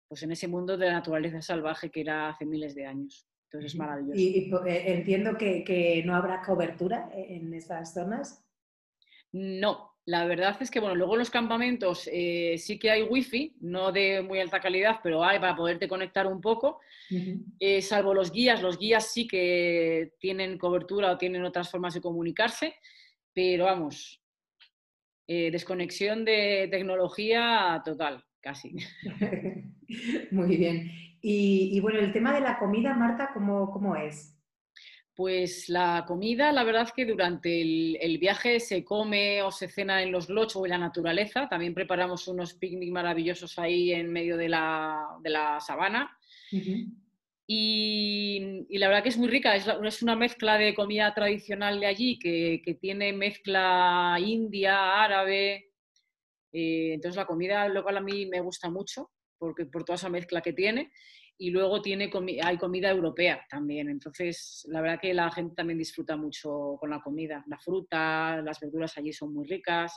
pues 0.09 0.23
en 0.23 0.33
ese 0.33 0.49
mundo 0.49 0.77
de 0.77 0.87
la 0.87 0.93
naturaleza 0.93 1.41
salvaje 1.41 1.91
que 1.91 2.01
era 2.01 2.29
hace 2.29 2.45
miles 2.45 2.75
de 2.75 2.87
años. 2.87 3.27
Entonces 3.45 3.73
es 3.73 3.79
maravilloso. 3.79 4.19
Y, 4.19 4.51
eh, 4.67 4.85
entiendo 4.95 5.37
que, 5.37 6.03
no 6.05 6.15
habrá 6.15 6.43
cobertura 6.43 7.11
en 7.15 7.53
esas 7.55 7.95
zonas. 7.95 8.45
No, 9.33 9.93
la 10.05 10.27
verdad 10.27 10.57
es 10.61 10.71
que, 10.71 10.81
bueno, 10.81 10.97
luego 10.97 11.15
en 11.15 11.21
los 11.21 11.31
campamentos 11.31 12.09
eh, 12.13 12.57
sí 12.59 12.79
que 12.79 12.91
hay 12.91 13.03
wifi, 13.03 13.57
no 13.61 13.93
de 13.93 14.21
muy 14.21 14.41
alta 14.41 14.61
calidad, 14.61 14.99
pero 15.03 15.23
hay 15.23 15.39
para 15.39 15.55
poderte 15.55 15.87
conectar 15.87 16.27
un 16.27 16.41
poco. 16.41 16.81
Eh, 17.61 17.83
salvo 17.83 18.13
los 18.13 18.33
guías, 18.33 18.63
los 18.63 18.79
guías 18.79 19.13
sí 19.13 19.29
que 19.29 20.15
tienen 20.19 20.59
cobertura 20.59 21.13
o 21.13 21.19
tienen 21.19 21.45
otras 21.45 21.71
formas 21.71 21.95
de 21.95 22.01
comunicarse, 22.01 22.75
pero 23.33 23.67
vamos, 23.67 24.22
eh, 25.35 25.51
desconexión 25.51 26.27
de 26.27 26.69
tecnología 26.71 27.81
total, 27.83 28.23
casi. 28.41 28.77
Muy 30.31 30.57
bien. 30.57 30.91
Y, 31.23 31.81
bueno, 31.81 32.01
el 32.01 32.13
tema 32.13 32.35
de 32.35 32.41
la 32.41 32.59
comida, 32.59 32.95
Marta, 32.95 33.31
¿cómo, 33.33 33.71
cómo 33.71 33.97
es? 33.97 34.37
Pues 35.15 35.71
la 35.71 36.05
comida, 36.07 36.53
la 36.53 36.65
verdad 36.65 36.83
es 36.83 36.93
que 36.93 37.07
durante 37.07 37.63
el, 37.63 38.19
viaje 38.19 38.61
se 38.61 38.85
come 38.85 39.41
o 39.43 39.51
se 39.51 39.69
cena 39.69 40.03
en 40.03 40.13
los 40.13 40.29
lochos 40.29 40.57
o 40.57 40.67
en 40.67 40.71
la 40.71 40.79
naturaleza. 40.79 41.49
También 41.49 41.73
preparamos 41.73 42.29
unos 42.29 42.53
picnic 42.55 42.91
maravillosos 42.91 43.59
ahí 43.59 43.93
en 43.93 44.13
medio 44.13 44.37
de 44.37 44.49
la, 44.51 44.99
de 45.23 45.31
la 45.31 45.61
sabana. 45.61 46.19
Y, 47.47 48.79
la 48.79 48.89
verdad 48.89 49.03
que 49.03 49.09
es 49.11 49.19
muy 49.19 49.29
rica. 49.29 49.55
Es, 49.57 50.03
una 50.03 50.17
mezcla 50.17 50.59
de 50.59 50.75
comida 50.75 51.13
tradicional 51.15 51.81
de 51.81 51.87
allí 51.87 52.19
que, 52.19 52.63
que 52.65 52.75
tiene 52.75 53.13
mezcla 53.13 54.17
india, 54.21 55.03
árabe. 55.03 55.73
Eh, 56.53 56.95
entonces 56.95 57.17
la 57.17 57.27
comida 57.27 57.69
local 57.69 57.97
a 57.97 58.01
mí 58.01 58.27
me 58.27 58.41
gusta 58.41 58.69
mucho 58.71 59.11
porque, 59.39 59.67
por 59.67 59.85
toda 59.85 59.97
esa 59.97 60.11
mezcla 60.11 60.43
que 60.43 60.53
tiene 60.53 60.93
y 61.39 61.51
luego 61.51 61.83
tiene 61.83 62.11
hay 62.45 62.59
comida 62.59 62.91
europea 62.91 63.45
también. 63.51 63.89
Entonces, 63.89 64.65
la 64.69 64.81
verdad 64.81 65.01
que 65.01 65.13
la 65.13 65.31
gente 65.31 65.55
también 65.57 65.79
disfruta 65.79 66.17
mucho 66.17 66.77
con 66.79 66.91
la 66.91 67.01
comida. 67.01 67.43
La 67.49 67.59
fruta, 67.59 68.41
las 68.43 68.61
verduras 68.61 68.97
allí 68.97 69.13
son 69.13 69.33
muy 69.33 69.47
ricas. 69.49 69.93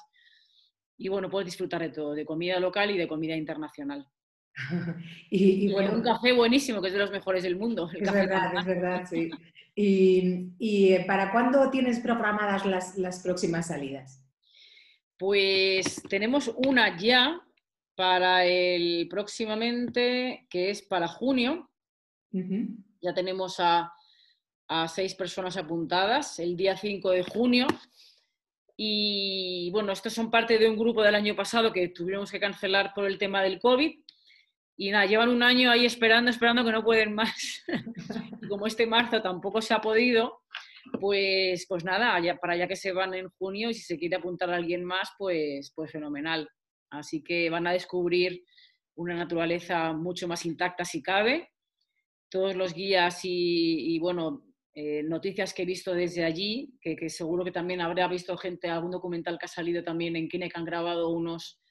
Y 0.97 1.09
bueno, 1.09 1.29
puedes 1.29 1.45
disfrutar 1.45 1.81
de 1.81 1.89
todo, 1.89 2.13
de 2.13 2.25
comida 2.25 2.59
local 2.59 2.89
y 2.89 2.97
de 2.97 3.07
comida 3.07 3.35
internacional. 3.35 4.07
y, 5.29 5.71
bueno, 5.71 5.93
un 5.93 6.01
café 6.01 6.31
buenísimo, 6.33 6.81
que 6.81 6.87
es 6.87 6.93
de 6.93 6.99
los 6.99 7.11
mejores 7.11 7.43
del 7.43 7.57
mundo. 7.57 7.89
es 7.93 8.11
verdad, 8.11 8.57
es 8.57 8.65
verdad, 8.65 9.03
sí. 9.09 9.29
¿Y, 9.77 10.93
eh, 10.93 11.03
para 11.05 11.31
cuándo 11.31 11.69
tienes 11.69 11.99
programadas 11.99 12.65
las, 12.65 12.97
las 12.97 13.21
próximas 13.21 13.67
salidas? 13.67 14.23
Pues 15.17 16.01
tenemos 16.09 16.53
una 16.55 16.97
ya, 16.97 17.41
para 17.95 18.45
el 18.45 19.07
próximamente, 19.09 20.45
que 20.49 20.69
es 20.69 20.81
para 20.81 21.07
junio. 21.07 21.69
Ya 23.01 23.13
tenemos 23.13 23.55
a, 23.59 23.93
seis 24.87 25.15
personas 25.15 25.55
apuntadas, 25.55 26.39
el 26.39 26.57
día 26.57 26.75
5 26.75 27.11
de 27.11 27.23
junio. 27.23 27.67
Y 28.75 29.69
bueno, 29.71 29.93
estos 29.93 30.11
son 30.11 30.29
parte 30.29 30.57
de 30.57 30.69
un 30.69 30.77
grupo 30.77 31.01
del 31.01 31.15
año 31.15 31.35
pasado 31.35 31.71
que 31.71 31.87
tuvimos 31.89 32.29
que 32.29 32.41
cancelar 32.41 32.93
por 32.93 33.05
el 33.05 33.17
tema 33.17 33.41
del 33.41 33.59
COVID. 33.59 33.99
Y 34.77 34.91
nada, 34.91 35.05
llevan 35.05 35.29
un 35.29 35.41
año 35.41 35.71
ahí 35.71 35.85
esperando, 35.85 36.29
esperando 36.29 36.65
que 36.65 36.71
no 36.71 36.83
pueden 36.83 37.13
más. 37.13 37.63
como 38.49 38.67
este 38.67 38.85
marzo 38.85 39.21
tampoco 39.21 39.61
se 39.61 39.73
ha 39.73 39.79
podido, 39.79 40.41
pues, 40.99 41.65
pues 41.67 41.83
nada, 41.83 42.19
para 42.41 42.57
ya 42.57 42.67
que 42.67 42.75
se 42.75 42.91
van 42.91 43.13
en 43.13 43.29
junio 43.37 43.69
y 43.69 43.73
si 43.73 43.81
se 43.81 43.97
quiere 43.97 44.17
apuntar 44.17 44.49
a 44.49 44.55
alguien 44.55 44.83
más, 44.83 45.11
pues, 45.17 45.71
pues 45.75 45.91
fenomenal. 45.91 46.49
Así 46.89 47.23
que 47.23 47.49
van 47.49 47.67
a 47.67 47.73
descubrir 47.73 48.43
una 48.95 49.15
naturaleza 49.15 49.93
mucho 49.93 50.27
más 50.27 50.45
intacta 50.45 50.85
si 50.85 51.01
cabe. 51.01 51.51
Todos 52.29 52.55
los 52.55 52.73
guías 52.73 53.19
y, 53.23 53.97
bueno, 53.99 54.45
eh, 54.73 55.03
noticias 55.03 55.53
que 55.53 55.63
he 55.63 55.65
visto 55.65 55.93
desde 55.93 56.23
allí, 56.23 56.77
que, 56.81 57.09
seguro 57.09 57.45
que 57.45 57.51
también 57.51 57.81
habrá 57.81 58.07
visto 58.07 58.35
gente, 58.37 58.69
algún 58.69 58.91
documental 58.91 59.37
que 59.37 59.45
ha 59.45 59.49
salido 59.49 59.83
también 59.83 60.15
en 60.15 60.27
Kine 60.27 60.49
que 60.49 60.59
han 60.59 60.65
grabado 60.65 61.09
unos, 61.09 61.61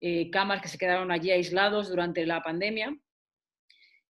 eh, 0.00 0.30
camas 0.30 0.62
que 0.62 0.68
se 0.68 0.78
quedaron 0.78 1.10
allí 1.10 1.30
aislados 1.30 1.88
durante 1.88 2.24
la 2.24 2.42
pandemia. 2.42 2.96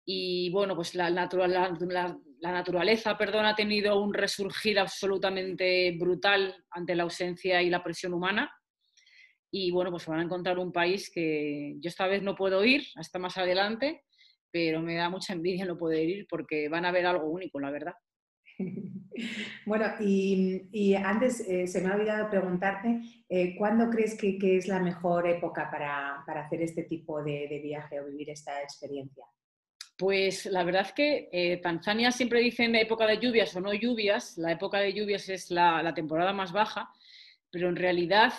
Y 0.06 0.50
bueno, 0.52 0.76
pues 0.76 0.96
la, 0.96 1.10
naturaleza 1.10 3.18
ha 3.18 3.56
tenido 3.56 4.02
un 4.02 4.14
resurgir 4.14 4.80
absolutamente 4.80 5.96
brutal 5.98 6.56
ante 6.72 6.96
la 6.96 7.04
ausencia 7.04 7.62
y 7.62 7.70
la 7.70 7.84
presión 7.84 8.14
humana. 8.14 8.52
Y 9.52 9.72
bueno, 9.72 9.92
pues 9.92 10.06
van 10.06 10.20
a 10.20 10.24
encontrar 10.24 10.60
un 10.60 10.72
país 10.72 11.12
que 11.14 11.76
yo 11.80 11.90
esta 11.90 12.08
vez 12.08 12.24
no 12.24 12.36
puedo 12.36 12.64
ir 12.64 12.86
hasta 12.96 13.20
más 13.20 13.38
adelante, 13.38 14.04
pero 14.52 14.82
me 14.82 14.96
da 14.96 15.10
mucha 15.10 15.34
envidia 15.34 15.66
no 15.66 15.78
poder 15.78 16.08
ir 16.08 16.28
porque 16.30 16.70
van 16.70 16.86
a 16.86 16.92
ver 16.92 17.06
algo 17.06 17.30
único, 17.30 17.60
la 17.60 17.72
verdad. 17.72 17.94
Bueno, 19.66 19.86
y, 20.00 20.96
antes 20.96 21.42
eh, 21.42 21.68
se 21.68 21.82
me 21.82 21.90
ha 21.90 21.96
olvidado 21.96 22.30
preguntarte, 22.30 23.02
eh, 23.28 23.56
¿cuándo 23.58 23.90
crees 23.90 24.18
que, 24.18 24.38
es 24.58 24.68
la 24.68 24.80
mejor 24.80 25.28
época 25.28 25.70
para, 25.70 26.24
hacer 26.42 26.62
este 26.62 26.84
tipo 26.84 27.22
de, 27.22 27.60
viaje 27.62 28.00
o 28.00 28.06
vivir 28.06 28.30
esta 28.30 28.62
experiencia? 28.62 29.26
Pues 29.98 30.46
la 30.46 30.64
verdad 30.64 30.84
es 30.84 30.94
que 30.94 31.30
eh, 31.32 31.58
Tanzania 31.58 32.12
siempre 32.12 32.40
dicen 32.40 32.74
época 32.76 33.06
de 33.06 33.20
lluvias 33.20 33.54
o 33.56 33.62
no 33.62 33.74
lluvias. 33.74 34.38
La 34.38 34.54
época 34.54 34.80
de 34.80 34.94
lluvias 34.94 35.28
es 35.28 35.52
la, 35.52 35.94
temporada 35.94 36.32
más 36.32 36.54
baja, 36.54 36.90
pero 37.52 37.68
en 37.68 37.76
realidad 37.76 38.32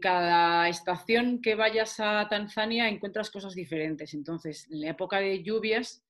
cada 0.00 0.68
estación 0.68 1.42
que 1.42 1.54
vayas 1.54 2.00
a 2.00 2.26
Tanzania 2.30 2.88
encuentras 2.88 3.30
cosas 3.30 3.54
diferentes. 3.54 4.14
Entonces, 4.14 4.66
en 4.70 4.80
la 4.80 4.90
época 4.90 5.18
de 5.18 5.42
lluvias, 5.42 6.02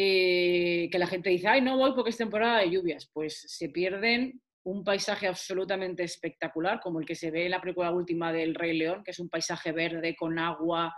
eh, 0.00 0.88
que 0.92 0.98
la 1.00 1.08
gente 1.08 1.28
dice, 1.28 1.48
ay, 1.48 1.60
no 1.60 1.76
voy 1.76 1.92
porque 1.92 2.10
es 2.10 2.16
temporada 2.16 2.60
de 2.60 2.70
lluvias, 2.70 3.10
pues 3.12 3.40
se 3.48 3.68
pierden 3.68 4.40
un 4.62 4.84
paisaje 4.84 5.26
absolutamente 5.26 6.04
espectacular, 6.04 6.78
como 6.80 7.00
el 7.00 7.04
que 7.04 7.16
se 7.16 7.32
ve 7.32 7.46
en 7.46 7.50
la 7.50 7.60
película 7.60 7.90
última 7.90 8.32
del 8.32 8.54
Rey 8.54 8.78
León, 8.78 9.02
que 9.02 9.10
es 9.10 9.18
un 9.18 9.28
paisaje 9.28 9.72
verde 9.72 10.14
con 10.14 10.38
agua 10.38 10.94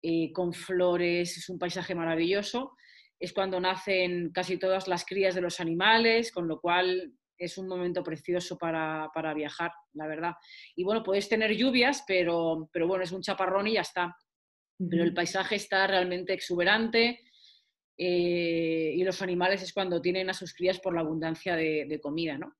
eh, 0.00 0.32
con 0.32 0.52
flores, 0.52 1.36
es 1.36 1.48
un 1.48 1.58
paisaje 1.58 1.96
maravilloso. 1.96 2.76
Es 3.18 3.32
cuando 3.32 3.58
nacen 3.58 4.30
casi 4.30 4.56
todas 4.56 4.86
las 4.86 5.04
crías 5.04 5.34
de 5.34 5.40
los 5.40 5.58
animales, 5.58 6.30
con 6.30 6.46
lo 6.46 6.60
cual 6.60 7.12
es 7.36 7.58
un 7.58 7.66
momento 7.66 8.04
precioso 8.04 8.56
para, 8.56 9.34
viajar, 9.34 9.72
la 9.94 10.06
verdad. 10.06 10.34
Y 10.76 10.84
bueno, 10.84 11.02
puedes 11.02 11.28
tener 11.28 11.56
lluvias, 11.56 12.04
pero, 12.06 12.68
pero 12.72 12.86
bueno, 12.86 13.02
es 13.02 13.10
un 13.10 13.22
chaparrón 13.22 13.66
y 13.66 13.72
ya 13.72 13.80
está. 13.80 14.14
Pero 14.78 15.02
el 15.02 15.12
paisaje 15.12 15.56
está 15.56 15.88
realmente 15.88 16.32
exuberante 16.32 17.18
eh, 18.04 18.94
y 18.96 19.04
los 19.04 19.22
animales 19.22 19.62
es 19.62 19.72
cuando 19.72 20.02
tienen 20.02 20.28
a 20.28 20.34
sus 20.34 20.54
crías 20.54 20.80
por 20.80 20.92
la 20.92 21.02
abundancia 21.02 21.54
de, 21.54 22.00
comida, 22.02 22.36
¿no? 22.36 22.56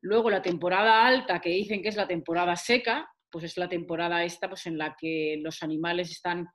Luego 0.00 0.30
la 0.30 0.40
temporada 0.40 1.06
alta, 1.06 1.42
que 1.42 1.50
dicen 1.50 1.82
que 1.82 1.90
es 1.90 1.96
la 1.96 2.08
temporada 2.08 2.56
seca, 2.56 3.06
pues 3.30 3.44
es 3.44 3.58
la 3.58 3.68
temporada 3.68 4.24
esta 4.24 4.48
pues 4.48 4.64
en 4.64 4.78
la 4.78 4.96
que 4.98 5.38
los 5.42 5.62
animales 5.62 6.10
están 6.10 6.48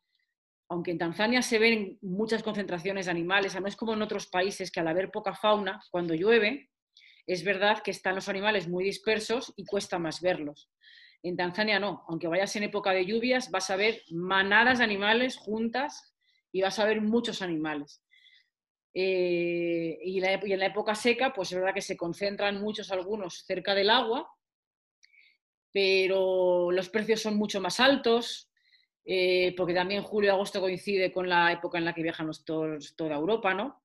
aunque 0.69 0.89
en 0.89 0.97
Tanzania 0.97 1.43
se 1.43 1.59
ven 1.59 1.99
muchas 2.01 2.41
concentraciones 2.41 3.05
de 3.05 3.11
animales, 3.11 3.55
no 3.61 3.67
es 3.67 3.75
como 3.75 3.93
en 3.93 4.01
otros 4.01 4.27
países 4.27 4.71
que 4.71 4.79
al 4.79 4.87
haber 4.87 5.11
poca 5.11 5.33
fauna, 5.33 5.79
cuando 5.91 6.15
llueve, 6.15 6.71
es 7.27 7.43
verdad 7.43 7.83
que 7.83 7.91
están 7.91 8.15
los 8.15 8.27
animales 8.27 8.67
muy 8.67 8.83
dispersos 8.83 9.53
y 9.55 9.63
cuesta 9.63 9.99
más 9.99 10.21
verlos. 10.21 10.69
En 11.21 11.37
Tanzania 11.37 11.79
no, 11.79 12.03
aunque 12.09 12.27
vayas 12.27 12.53
en 12.55 12.63
época 12.63 12.91
de 12.91 13.05
lluvias, 13.05 13.51
vas 13.51 13.69
a 13.69 13.77
ver 13.77 14.01
manadas 14.09 14.79
de 14.79 14.85
animales 14.85 15.37
juntas 15.37 16.15
y 16.51 16.63
vas 16.63 16.79
a 16.79 16.85
ver 16.85 16.99
muchos 16.99 17.41
animales. 17.41 18.03
Eh, 18.93 19.99
y, 20.03 20.17
en 20.23 20.59
la 20.59 20.65
época 20.65 20.95
seca, 20.95 21.33
pues 21.33 21.51
es 21.51 21.57
verdad 21.57 21.73
que 21.73 21.81
se 21.81 21.97
concentran 21.97 22.61
muchos 22.61 22.91
algunos 22.91 23.43
cerca 23.45 23.75
del 23.75 23.89
agua, 23.89 24.29
pero 25.71 26.71
los 26.71 26.89
precios 26.89 27.21
son 27.21 27.37
mucho 27.37 27.61
más 27.61 27.79
altos, 27.79 28.49
eh, 29.05 29.53
porque 29.55 29.73
también 29.73 30.03
julio 30.03 30.29
y 30.29 30.33
agosto 30.33 30.59
coincide 30.59 31.11
con 31.11 31.29
la 31.29 31.51
época 31.51 31.77
en 31.77 31.85
la 31.85 31.93
que 31.93 32.03
viajan 32.03 32.27
los 32.27 32.43
todos, 32.43 32.95
toda 32.95 33.15
Europa, 33.15 33.53
¿no? 33.53 33.83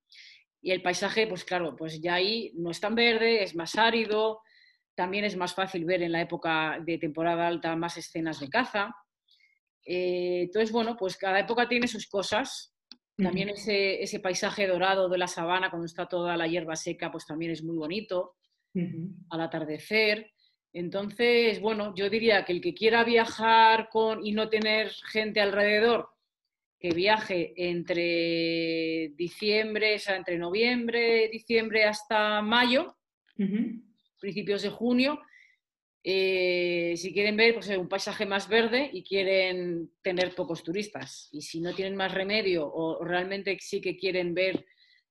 Y 0.62 0.70
el 0.70 0.82
paisaje, 0.82 1.26
pues 1.26 1.44
claro, 1.44 1.76
pues 1.76 2.00
ya 2.00 2.14
ahí 2.14 2.52
no 2.54 2.70
es 2.70 2.80
tan 2.80 2.94
verde, 2.94 3.42
es 3.42 3.54
más 3.54 3.76
árido, 3.76 4.40
también 4.94 5.24
es 5.24 5.36
más 5.36 5.54
fácil 5.54 5.84
ver 5.84 6.02
en 6.02 6.12
la 6.12 6.20
época 6.20 6.78
de 6.84 6.98
temporada 6.98 7.46
alta 7.46 7.74
más 7.76 7.96
escenas 7.96 8.40
de 8.40 8.48
caza. 8.48 8.94
Eh, 9.84 10.42
entonces, 10.44 10.70
bueno, 10.70 10.96
pues 10.96 11.16
cada 11.16 11.40
época 11.40 11.68
tiene 11.68 11.88
sus 11.88 12.06
cosas. 12.06 12.71
También 13.16 13.51
ese, 13.51 14.03
ese, 14.03 14.20
paisaje 14.20 14.66
dorado 14.66 15.09
de 15.09 15.18
la 15.18 15.27
sabana, 15.27 15.70
cuando 15.70 15.87
está 15.87 16.07
toda 16.07 16.37
la 16.37 16.46
hierba 16.46 16.77
seca, 16.77 17.11
pues 17.11 17.27
también 17.27 17.51
es 17.53 17.62
muy 17.62 17.77
bonito. 17.77 18.37
Al 19.29 19.40
atardecer. 19.40 20.33
Entonces, 20.72 21.61
bueno, 21.61 21.94
yo 21.94 22.09
diría 22.09 22.44
que 22.44 22.53
el 22.53 22.62
que 22.62 22.72
quiera 22.72 23.05
viajar 23.05 23.90
con, 23.90 24.25
y 24.25 24.33
no 24.33 24.48
tener 24.48 24.90
gente 25.11 25.40
alrededor, 25.40 26.09
que 26.81 26.90
viaje 26.90 27.53
entre 27.57 29.12
diciembre, 29.14 29.96
o 29.96 29.98
sea, 29.98 30.16
entre 30.16 30.38
noviembre, 30.38 31.29
diciembre 31.31 31.85
hasta 31.85 32.40
mayo, 32.40 32.96
principios 34.18 34.62
de 34.62 34.70
junio, 34.70 35.20
eh, 36.04 36.94
si 36.96 37.12
quieren 37.12 37.36
ver 37.36 37.54
pues, 37.54 37.68
un 37.68 37.88
paisaje 37.88 38.26
más 38.26 38.48
verde 38.48 38.90
y 38.92 39.04
quieren 39.04 39.92
tener 40.02 40.34
pocos 40.34 40.62
turistas. 40.62 41.28
Y 41.32 41.42
si 41.42 41.60
no 41.60 41.74
tienen 41.74 41.96
más 41.96 42.12
remedio 42.12 42.66
o, 42.66 43.04
realmente 43.04 43.56
sí 43.60 43.80
que 43.80 43.96
quieren 43.96 44.34
ver 44.34 44.64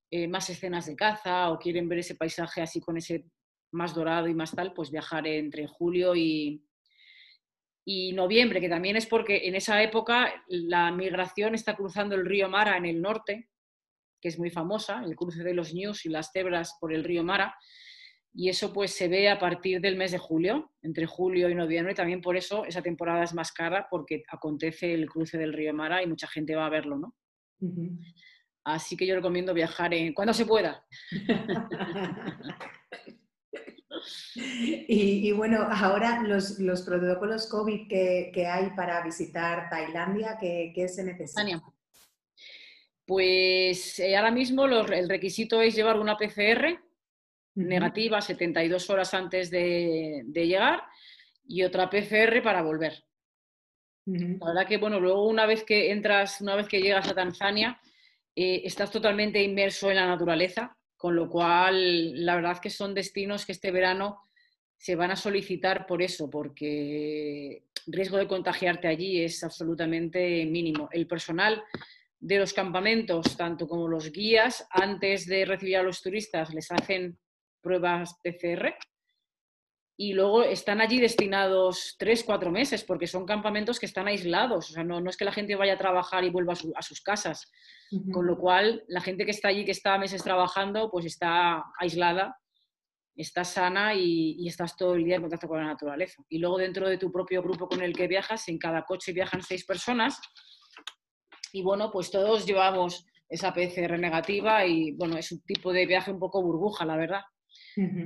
eh, 0.09 0.27
más 0.27 0.49
escenas 0.49 0.87
de 0.87 0.95
caza 0.95 1.49
o 1.49 1.59
quieren 1.59 1.87
ver 1.87 1.99
ese 1.99 2.15
paisaje 2.15 2.61
así 2.61 2.81
con 2.81 2.97
ese 2.97 3.25
más 3.71 3.95
dorado 3.95 4.27
y 4.27 4.33
más 4.33 4.51
tal, 4.51 4.73
pues 4.73 4.91
viajaré 4.91 5.37
entre 5.37 5.65
julio 5.65 6.13
y, 6.13 6.65
y 7.85 8.11
noviembre, 8.11 8.59
que 8.59 8.67
también 8.67 8.97
es 8.97 9.05
porque 9.05 9.47
en 9.47 9.55
esa 9.55 9.81
época 9.81 10.43
la 10.47 10.91
migración 10.91 11.55
está 11.55 11.75
cruzando 11.77 12.15
el 12.15 12.25
río 12.25 12.49
Mara 12.49 12.75
en 12.75 12.85
el 12.85 13.01
norte, 13.01 13.49
que 14.19 14.27
es 14.27 14.37
muy 14.37 14.49
famosa, 14.49 15.03
el 15.05 15.15
cruce 15.15 15.41
de 15.41 15.53
los 15.53 15.73
ñus 15.73 16.05
y 16.05 16.09
las 16.09 16.31
cebras 16.33 16.77
por 16.81 16.93
el 16.93 17.05
río 17.05 17.23
Mara, 17.23 17.55
y 18.33 18.49
eso 18.49 18.71
pues 18.71 18.91
se 18.91 19.07
ve 19.07 19.29
a 19.29 19.39
partir 19.39 19.81
del 19.81 19.97
mes 19.97 20.11
de 20.11 20.17
julio, 20.17 20.71
entre 20.81 21.05
julio 21.05 21.49
y 21.49 21.55
noviembre, 21.55 21.93
también 21.93 22.21
por 22.21 22.37
eso 22.37 22.65
esa 22.65 22.81
temporada 22.81 23.23
es 23.23 23.33
más 23.33 23.51
cara, 23.51 23.87
porque 23.89 24.23
acontece 24.29 24.93
el 24.93 25.09
cruce 25.09 25.37
del 25.37 25.53
río 25.53 25.73
Mara 25.73 26.01
y 26.01 26.07
mucha 26.07 26.27
gente 26.27 26.55
va 26.55 26.65
a 26.65 26.69
verlo, 26.69 26.97
¿no? 26.97 27.15
Así 28.63 28.95
que 28.95 29.05
yo 29.05 29.15
recomiendo 29.15 29.53
viajar 29.53 29.93
en 29.93 30.13
cuando 30.13 30.33
se 30.33 30.45
pueda. 30.45 30.85
Y, 34.47 35.31
bueno, 35.33 35.67
ahora 35.69 36.23
los, 36.23 36.57
protocolos 36.83 37.47
COVID 37.47 37.87
que, 37.87 38.47
hay 38.47 38.71
para 38.71 39.03
visitar 39.03 39.69
Tailandia, 39.69 40.37
¿qué, 40.39 40.87
se 40.87 41.03
necesita? 41.03 41.61
Pues 43.05 43.99
eh, 43.99 44.15
ahora 44.15 44.31
mismo 44.31 44.65
el 44.65 45.07
requisito 45.09 45.61
es 45.61 45.75
llevar 45.75 45.99
una 45.99 46.17
PCR 46.17 46.79
negativa 47.55 48.21
72 48.21 48.89
horas 48.89 49.13
antes 49.13 49.49
de, 49.49 50.23
llegar 50.33 50.83
y 51.45 51.63
otra 51.63 51.89
PCR 51.89 52.41
para 52.43 52.61
volver. 52.61 53.03
La 54.05 54.47
verdad 54.47 54.67
que, 54.67 54.77
bueno, 54.77 54.99
luego 54.99 55.27
una 55.27 55.45
vez 55.45 55.63
que 55.63 55.91
entras, 55.91 56.41
una 56.41 56.55
vez 56.55 56.67
que 56.67 56.81
llegas 56.81 57.07
a 57.07 57.13
Tanzania, 57.13 57.79
eh, 58.35 58.61
estás 58.65 58.91
totalmente 58.91 59.41
inmerso 59.41 59.89
en 59.89 59.97
la 59.97 60.07
naturaleza 60.07 60.75
con 61.01 61.15
lo 61.15 61.27
cual 61.27 62.23
la 62.23 62.35
verdad 62.35 62.59
que 62.59 62.69
son 62.69 62.93
destinos 62.93 63.43
que 63.43 63.53
este 63.53 63.71
verano 63.71 64.21
se 64.77 64.95
van 64.95 65.09
a 65.09 65.15
solicitar 65.15 65.87
por 65.87 66.03
eso, 66.03 66.29
porque 66.29 67.63
el 67.87 67.93
riesgo 67.93 68.17
de 68.17 68.27
contagiarte 68.27 68.87
allí 68.87 69.19
es 69.23 69.43
absolutamente 69.43 70.45
mínimo. 70.45 70.89
El 70.91 71.07
personal 71.07 71.63
de 72.19 72.37
los 72.37 72.53
campamentos, 72.53 73.35
tanto 73.35 73.67
como 73.67 73.87
los 73.87 74.11
guías, 74.11 74.67
antes 74.69 75.25
de 75.25 75.43
recibir 75.43 75.77
a 75.77 75.81
los 75.81 76.03
turistas 76.03 76.53
les 76.53 76.71
hacen 76.71 77.17
pruebas 77.61 78.15
PCR 78.23 78.75
y 79.97 80.13
luego 80.13 80.41
están 80.41 80.81
allí 80.81 80.99
destinados 80.99 81.95
tres, 81.99 82.23
cuatro 82.23 82.49
meses, 82.49 82.83
porque 82.83 83.05
son 83.05 83.25
campamentos 83.25 83.79
que 83.79 83.85
están 83.85 84.07
aislados. 84.07 84.71
O 84.71 84.73
sea, 84.73 84.83
no, 84.83 84.99
no 84.99 85.11
es 85.11 85.15
que 85.15 85.25
la 85.25 85.31
gente 85.31 85.55
vaya 85.55 85.73
a 85.73 85.77
trabajar 85.77 86.23
y 86.23 86.31
vuelva 86.31 86.53
a 86.53 86.81
sus 86.81 87.01
casas. 87.01 87.51
Con 88.11 88.25
lo 88.25 88.37
cual, 88.37 88.83
la 88.87 89.01
gente 89.01 89.25
que 89.25 89.31
está 89.31 89.49
allí, 89.49 89.63
que 89.63 89.71
está 89.71 89.97
meses 89.99 90.23
trabajando, 90.23 90.89
pues 90.89 91.05
está 91.05 91.63
aislada, 91.77 92.35
está 93.15 93.43
sana 93.43 93.93
y, 93.93 94.47
estás 94.47 94.75
todo 94.75 94.95
el 94.95 95.03
día 95.03 95.17
en 95.17 95.21
contacto 95.21 95.47
con 95.47 95.59
la 95.59 95.67
naturaleza. 95.67 96.23
Y 96.29 96.39
luego 96.39 96.57
dentro 96.57 96.89
de 96.89 96.97
tu 96.97 97.11
propio 97.11 97.43
grupo 97.43 97.67
con 97.67 97.83
el 97.83 97.93
que 97.93 98.07
viajas, 98.07 98.47
en 98.47 98.57
cada 98.57 98.83
coche 98.83 99.13
viajan 99.13 99.43
seis 99.43 99.65
personas 99.65 100.19
y 101.53 101.61
bueno, 101.61 101.91
pues 101.91 102.09
todos 102.09 102.45
llevamos 102.45 103.05
esa 103.29 103.53
PCR 103.53 103.99
negativa 103.99 104.65
y 104.65 104.93
bueno, 104.93 105.17
es 105.17 105.31
un 105.31 105.41
tipo 105.41 105.71
de 105.71 105.85
viaje 105.85 106.11
un 106.11 106.19
poco 106.19 106.41
burbuja, 106.41 106.85
la 106.85 106.97
verdad. 106.97 107.21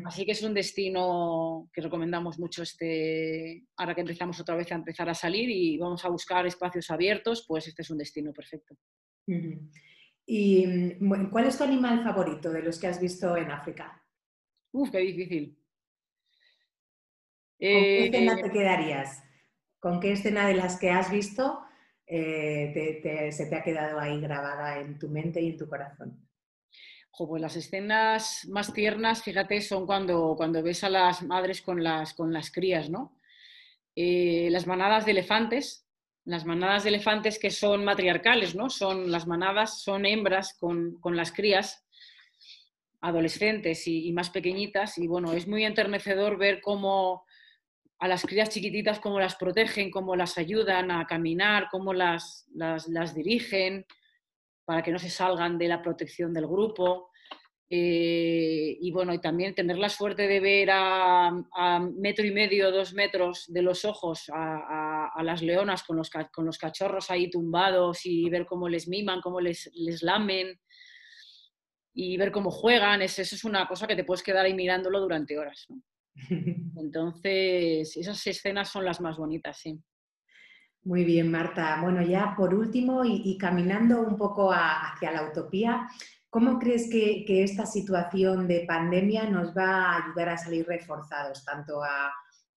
Así 0.06 0.26
que 0.26 0.34
es 0.34 0.44
un 0.44 0.54
destino 0.54 1.70
que 1.74 1.82
recomendamos 1.82 2.38
mucho 2.38 2.64
este, 2.64 3.66
ahora 3.78 3.96
que 3.96 4.02
empezamos 4.02 4.40
otra 4.40 4.56
vez 4.56 4.72
a 4.72 4.76
empezar 4.76 5.10
a 5.10 5.14
salir 5.14 5.50
y 5.50 5.78
vamos 5.78 6.06
a 6.06 6.10
buscar 6.10 6.46
espacios 6.46 6.90
abiertos, 6.92 7.46
pues 7.48 7.68
este 7.68 7.82
es 7.82 7.90
un 7.90 7.98
destino 7.98 8.32
perfecto. 8.32 8.76
¿Y 10.26 10.68
mm, 10.68 11.30
cuál 11.30 11.46
es 11.46 11.58
tu 11.58 11.64
animal 11.64 12.04
favorito 12.04 12.52
de 12.52 12.62
los 12.62 12.80
que 12.80 12.88
has 12.88 13.00
visto 13.00 13.36
en 13.38 13.52
África? 13.52 14.04
Uf, 14.72 14.92
qué 14.92 15.00
difícil. 15.00 15.58
¿Con 17.58 17.82
qué 17.82 18.06
escena 18.06 18.36
te 18.36 18.48
eh, 18.48 18.52
quedarías? 18.52 19.24
¿Con 19.80 20.00
qué 20.00 20.12
escena 20.12 20.48
de 20.48 20.56
las 20.56 20.78
que 20.78 20.92
has 20.92 21.12
visto 21.12 21.62
eh, 22.06 23.32
se 23.32 23.46
te 23.48 23.56
ha 23.56 23.64
quedado 23.64 24.00
ahí 24.00 24.20
grabada 24.22 24.80
en 24.80 25.00
tu 25.00 25.10
mente 25.10 25.42
y 25.42 25.50
en 25.50 25.58
tu 25.58 25.68
corazón? 25.68 26.25
Las 27.38 27.56
escenas 27.56 28.46
más 28.50 28.74
tiernas, 28.74 29.24
fíjate, 29.24 29.62
son 29.62 29.86
cuando, 29.86 30.36
cuando 30.36 30.62
ves 30.62 30.84
a 30.84 30.90
las 30.90 31.24
madres 31.24 31.62
con 31.62 31.84
las, 31.84 32.14
con 32.14 32.32
las 32.34 32.52
crías, 32.52 32.90
¿no? 32.90 33.18
Eh, 33.96 34.50
las 34.52 34.68
manadas 34.68 35.06
de 35.06 35.12
elefantes, 35.12 35.88
las 36.26 36.44
manadas 36.46 36.84
de 36.84 36.90
elefantes 36.90 37.40
que 37.40 37.52
son 37.52 37.86
matriarcales, 37.86 38.56
¿no? 38.56 38.70
Son, 38.70 39.12
las 39.12 39.28
manadas 39.28 39.82
son 39.82 40.06
hembras 40.06 40.56
con, 40.60 41.00
las 41.16 41.32
crías 41.32 41.86
adolescentes 43.00 43.88
y, 43.88 44.12
más 44.12 44.30
pequeñitas 44.30 44.98
y 44.98 45.08
bueno, 45.08 45.34
es 45.34 45.48
muy 45.48 45.64
enternecedor 45.64 46.38
ver 46.38 46.60
cómo 46.62 47.26
a 48.00 48.08
las 48.08 48.24
crías 48.24 48.50
chiquititas, 48.50 49.00
cómo 49.00 49.20
las 49.20 49.36
protegen, 49.36 49.92
cómo 49.92 50.16
las 50.16 50.38
ayudan 50.38 50.92
a 50.92 51.06
caminar, 51.06 51.68
cómo 51.72 51.94
las, 51.94 52.48
las 52.54 53.16
dirigen, 53.16 53.86
para 54.66 54.82
que 54.84 54.92
no 54.92 55.00
se 55.00 55.10
salgan 55.10 55.58
de 55.58 55.68
la 55.68 55.82
protección 55.82 56.34
del 56.34 56.48
grupo. 56.48 57.12
Eh, 57.68 58.78
y 58.80 58.92
bueno, 58.92 59.14
y 59.14 59.20
también 59.20 59.56
tener 59.56 59.78
la 59.78 59.90
suerte 59.90 60.28
de 60.28 60.40
ver 60.40 60.70
a, 60.72 61.32
metro 61.98 62.26
y 62.26 62.32
medio, 62.32 62.72
dos 62.72 62.94
metros 62.94 63.46
de 63.48 63.62
los 63.64 63.86
ojos 63.86 64.26
a, 64.34 65.22
las 65.24 65.42
leonas 65.42 65.84
con 65.84 65.98
los, 65.98 66.12
con 66.32 66.46
los, 66.46 66.58
cachorros 66.60 67.10
ahí 67.10 67.30
tumbados 67.30 68.06
y 68.06 68.30
ver 68.30 68.46
cómo 68.46 68.70
les 68.70 68.88
miman, 68.88 69.22
cómo 69.22 69.40
les, 69.40 69.72
les 69.74 70.04
lamen 70.04 70.60
y 71.96 72.18
ver 72.18 72.32
cómo 72.32 72.52
juegan, 72.52 73.02
eso 73.02 73.22
es 73.22 73.44
una 73.46 73.68
cosa 73.68 73.88
que 73.88 73.96
te 73.96 74.04
puedes 74.04 74.22
quedar 74.22 74.46
ahí 74.46 74.54
mirándolo 74.54 75.00
durante 75.00 75.40
horas. 75.40 75.66
Entonces, 76.78 77.96
esas 77.96 78.28
escenas 78.28 78.70
son 78.70 78.86
las 78.86 79.00
más 79.00 79.18
bonitas, 79.18 79.58
sí. 79.58 79.80
Muy 80.86 81.04
bien, 81.04 81.32
Marta. 81.32 81.80
Bueno, 81.82 82.04
ya 82.04 82.36
por 82.38 82.54
último 82.54 83.04
y, 83.04 83.36
caminando 83.40 84.02
un 84.02 84.18
poco 84.18 84.52
hacia 84.54 85.12
la 85.12 85.28
utopía, 85.28 85.90
¿cómo 86.30 86.60
crees 86.60 86.88
que, 86.92 87.26
esta 87.44 87.66
situación 87.66 88.48
de 88.48 88.66
pandemia 88.68 89.28
nos 89.28 89.58
va 89.58 89.66
a 89.66 90.06
ayudar 90.06 90.30
a 90.30 90.38
salir 90.38 90.68
reforzados, 90.68 91.44
tanto 91.44 91.84
a, 91.84 92.14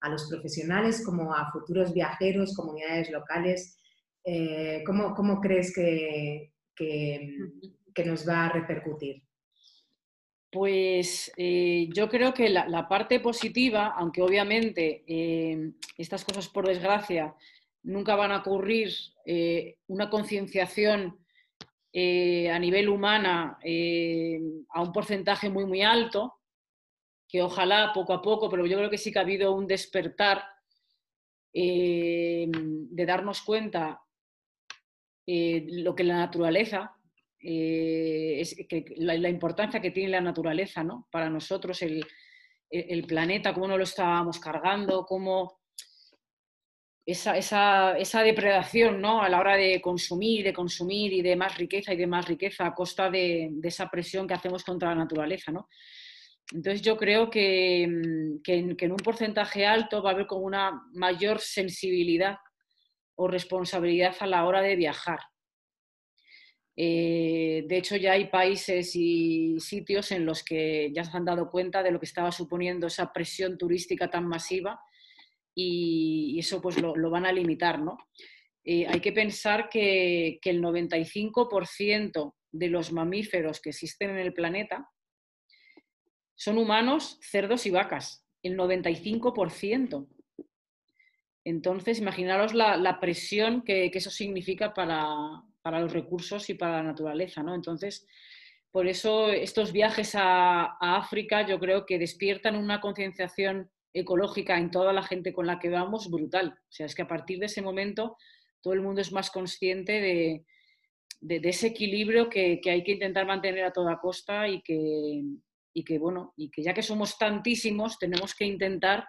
los 0.09 0.29
profesionales 0.29 1.03
como 1.03 1.33
a 1.33 1.51
futuros 1.51 1.91
viajeros, 1.91 2.55
comunidades 2.55 3.09
locales? 3.09 3.79
Eh, 4.23 4.83
¿cómo, 4.85 5.41
crees 5.41 5.73
que, 5.73 6.53
nos 8.05 8.29
va 8.29 8.45
a 8.45 8.51
repercutir? 8.51 9.23
Pues 10.51 11.31
eh, 11.35 11.89
yo 11.95 12.07
creo 12.09 12.31
que 12.31 12.47
la, 12.49 12.87
parte 12.87 13.19
positiva, 13.19 13.87
aunque 13.97 14.21
obviamente 14.21 15.03
eh, 15.07 15.71
estas 15.97 16.23
cosas 16.23 16.47
por 16.47 16.67
desgracia 16.67 17.35
nunca 17.83 18.15
van 18.15 18.31
a 18.31 18.37
ocurrir 18.37 18.91
eh, 19.25 19.77
una 19.87 20.09
concienciación 20.09 21.19
eh, 21.91 22.49
a 22.49 22.59
nivel 22.59 22.89
humana 22.89 23.57
eh, 23.63 24.39
a 24.69 24.81
un 24.81 24.91
porcentaje 24.91 25.49
muy, 25.49 25.65
muy 25.65 25.81
alto, 25.81 26.35
que 27.27 27.41
ojalá 27.41 27.91
poco 27.93 28.13
a 28.13 28.21
poco, 28.21 28.49
pero 28.49 28.65
yo 28.65 28.77
creo 28.77 28.89
que 28.89 28.97
sí 28.97 29.11
que 29.11 29.19
ha 29.19 29.23
habido 29.23 29.53
un 29.53 29.67
despertar 29.67 30.43
de 31.51 33.05
darnos 33.07 33.41
cuenta 33.41 34.01
lo 35.25 35.95
que 35.95 36.03
la 36.03 36.17
naturaleza, 36.17 36.95
es 37.39 38.55
la, 38.97 39.29
importancia 39.29 39.81
que 39.81 39.91
tiene 39.91 40.09
la 40.09 40.21
naturaleza 40.21 40.83
¿no? 40.83 41.07
para 41.11 41.29
nosotros, 41.29 41.81
el, 41.81 42.05
el 42.69 43.03
planeta, 43.05 43.53
cómo 43.53 43.67
nos 43.67 43.77
lo 43.77 43.83
estábamos 43.83 44.39
cargando, 44.39 45.05
cómo 45.05 45.58
esa, 47.11 48.23
depredación 48.23 49.01
¿no? 49.01 49.21
a 49.21 49.29
la 49.29 49.39
hora 49.39 49.55
de 49.55 49.81
consumir, 49.81 50.43
de 50.43 50.53
consumir 50.53 51.13
y 51.13 51.21
de 51.21 51.35
más 51.35 51.57
riqueza 51.57 51.93
y 51.93 51.97
de 51.97 52.07
más 52.07 52.27
riqueza 52.27 52.65
a 52.65 52.73
costa 52.73 53.09
de, 53.09 53.51
esa 53.63 53.89
presión 53.89 54.27
que 54.27 54.33
hacemos 54.33 54.63
contra 54.63 54.89
la 54.89 54.95
naturaleza. 54.95 55.51
¿no? 55.51 55.69
Entonces 56.53 56.81
yo 56.81 56.97
creo 56.97 57.29
que, 57.29 57.87
mm, 57.87 58.41
que, 58.41 58.85
en, 58.85 58.91
un 58.91 58.97
porcentaje 58.97 59.65
alto 59.65 60.03
va 60.03 60.11
a 60.11 60.13
haber 60.13 60.27
como 60.27 60.45
una 60.45 60.83
mayor 60.93 61.39
sensibilidad 61.39 62.37
o 63.15 63.27
responsabilidad 63.27 64.15
a 64.19 64.27
la 64.27 64.45
hora 64.45 64.61
de 64.61 64.75
viajar. 64.75 65.19
Eh, 66.81 67.65
de 67.67 67.77
hecho, 67.77 67.97
ya 67.97 68.13
hay 68.13 68.27
países 68.27 68.95
y 68.95 69.59
sitios 69.59 70.13
en 70.13 70.25
los 70.25 70.43
que 70.43 70.91
ya 70.93 71.03
se 71.03 71.17
han 71.17 71.25
dado 71.25 71.49
cuenta 71.49 71.83
de 71.83 71.91
lo 71.91 71.99
que 71.99 72.05
estaba 72.05 72.31
suponiendo 72.31 72.87
esa 72.87 73.11
presión 73.11 73.57
turística 73.57 74.09
tan 74.09 74.25
masiva 74.25 74.79
y, 75.61 76.39
eso 76.39 76.61
pues 76.61 76.81
lo, 76.81 77.09
van 77.09 77.25
a 77.25 77.31
limitar, 77.31 77.81
¿no? 77.81 77.97
Eh, 78.63 78.87
hay 78.87 78.99
que 79.01 79.11
pensar 79.11 79.69
que, 79.69 80.39
el 80.43 80.61
95% 80.61 82.35
de 82.51 82.67
los 82.69 82.91
mamíferos 82.91 83.59
que 83.59 83.69
existen 83.69 84.11
en 84.11 84.17
el 84.17 84.33
planeta 84.33 84.89
son 86.35 86.57
humanos, 86.57 87.19
cerdos 87.21 87.65
y 87.65 87.71
vacas. 87.71 88.25
El 88.41 88.57
95%. 88.57 90.07
Entonces, 91.43 91.99
imaginaros 91.99 92.53
la, 92.53 92.99
presión 93.01 93.63
que, 93.63 93.91
eso 93.93 94.11
significa 94.11 94.73
para, 94.73 95.79
los 95.79 95.91
recursos 95.93 96.49
y 96.49 96.53
para 96.53 96.77
la 96.77 96.83
naturaleza, 96.83 97.43
¿no? 97.43 97.53
Entonces, 97.53 98.07
por 98.71 98.87
eso 98.87 99.29
estos 99.29 99.73
viajes 99.73 100.15
a, 100.15 100.77
a 100.79 100.97
África 100.97 101.45
yo 101.45 101.59
creo 101.59 101.85
que 101.85 101.97
despiertan 101.97 102.55
una 102.55 102.79
concienciación 102.79 103.69
ecológica 103.99 104.57
en 104.57 104.71
toda 104.71 104.93
la 104.93 105.03
gente 105.03 105.33
con 105.33 105.47
la 105.47 105.59
que 105.59 105.69
vamos 105.69 106.09
brutal. 106.09 106.57
O 106.57 106.71
sea, 106.71 106.85
es 106.85 106.95
que 106.95 107.01
a 107.01 107.07
partir 107.07 107.39
de 107.39 107.47
ese 107.47 107.61
momento 107.61 108.17
todo 108.61 108.73
el 108.73 108.81
mundo 108.81 109.01
es 109.01 109.11
más 109.11 109.31
consciente 109.31 110.01
de, 110.01 110.45
de, 111.21 111.49
ese 111.49 111.67
equilibrio 111.67 112.29
que, 112.29 112.61
hay 112.65 112.83
que 112.83 112.93
intentar 112.93 113.25
mantener 113.25 113.65
a 113.65 113.73
toda 113.73 113.99
costa 113.99 114.47
y 114.47 114.61
que, 114.61 115.21
y 115.73 115.83
que, 115.83 115.97
bueno, 115.97 116.33
y 116.37 116.49
que 116.49 116.63
ya 116.63 116.73
que 116.73 116.83
somos 116.83 117.17
tantísimos, 117.17 117.97
tenemos 117.97 118.35
que 118.35 118.45
intentar 118.45 119.05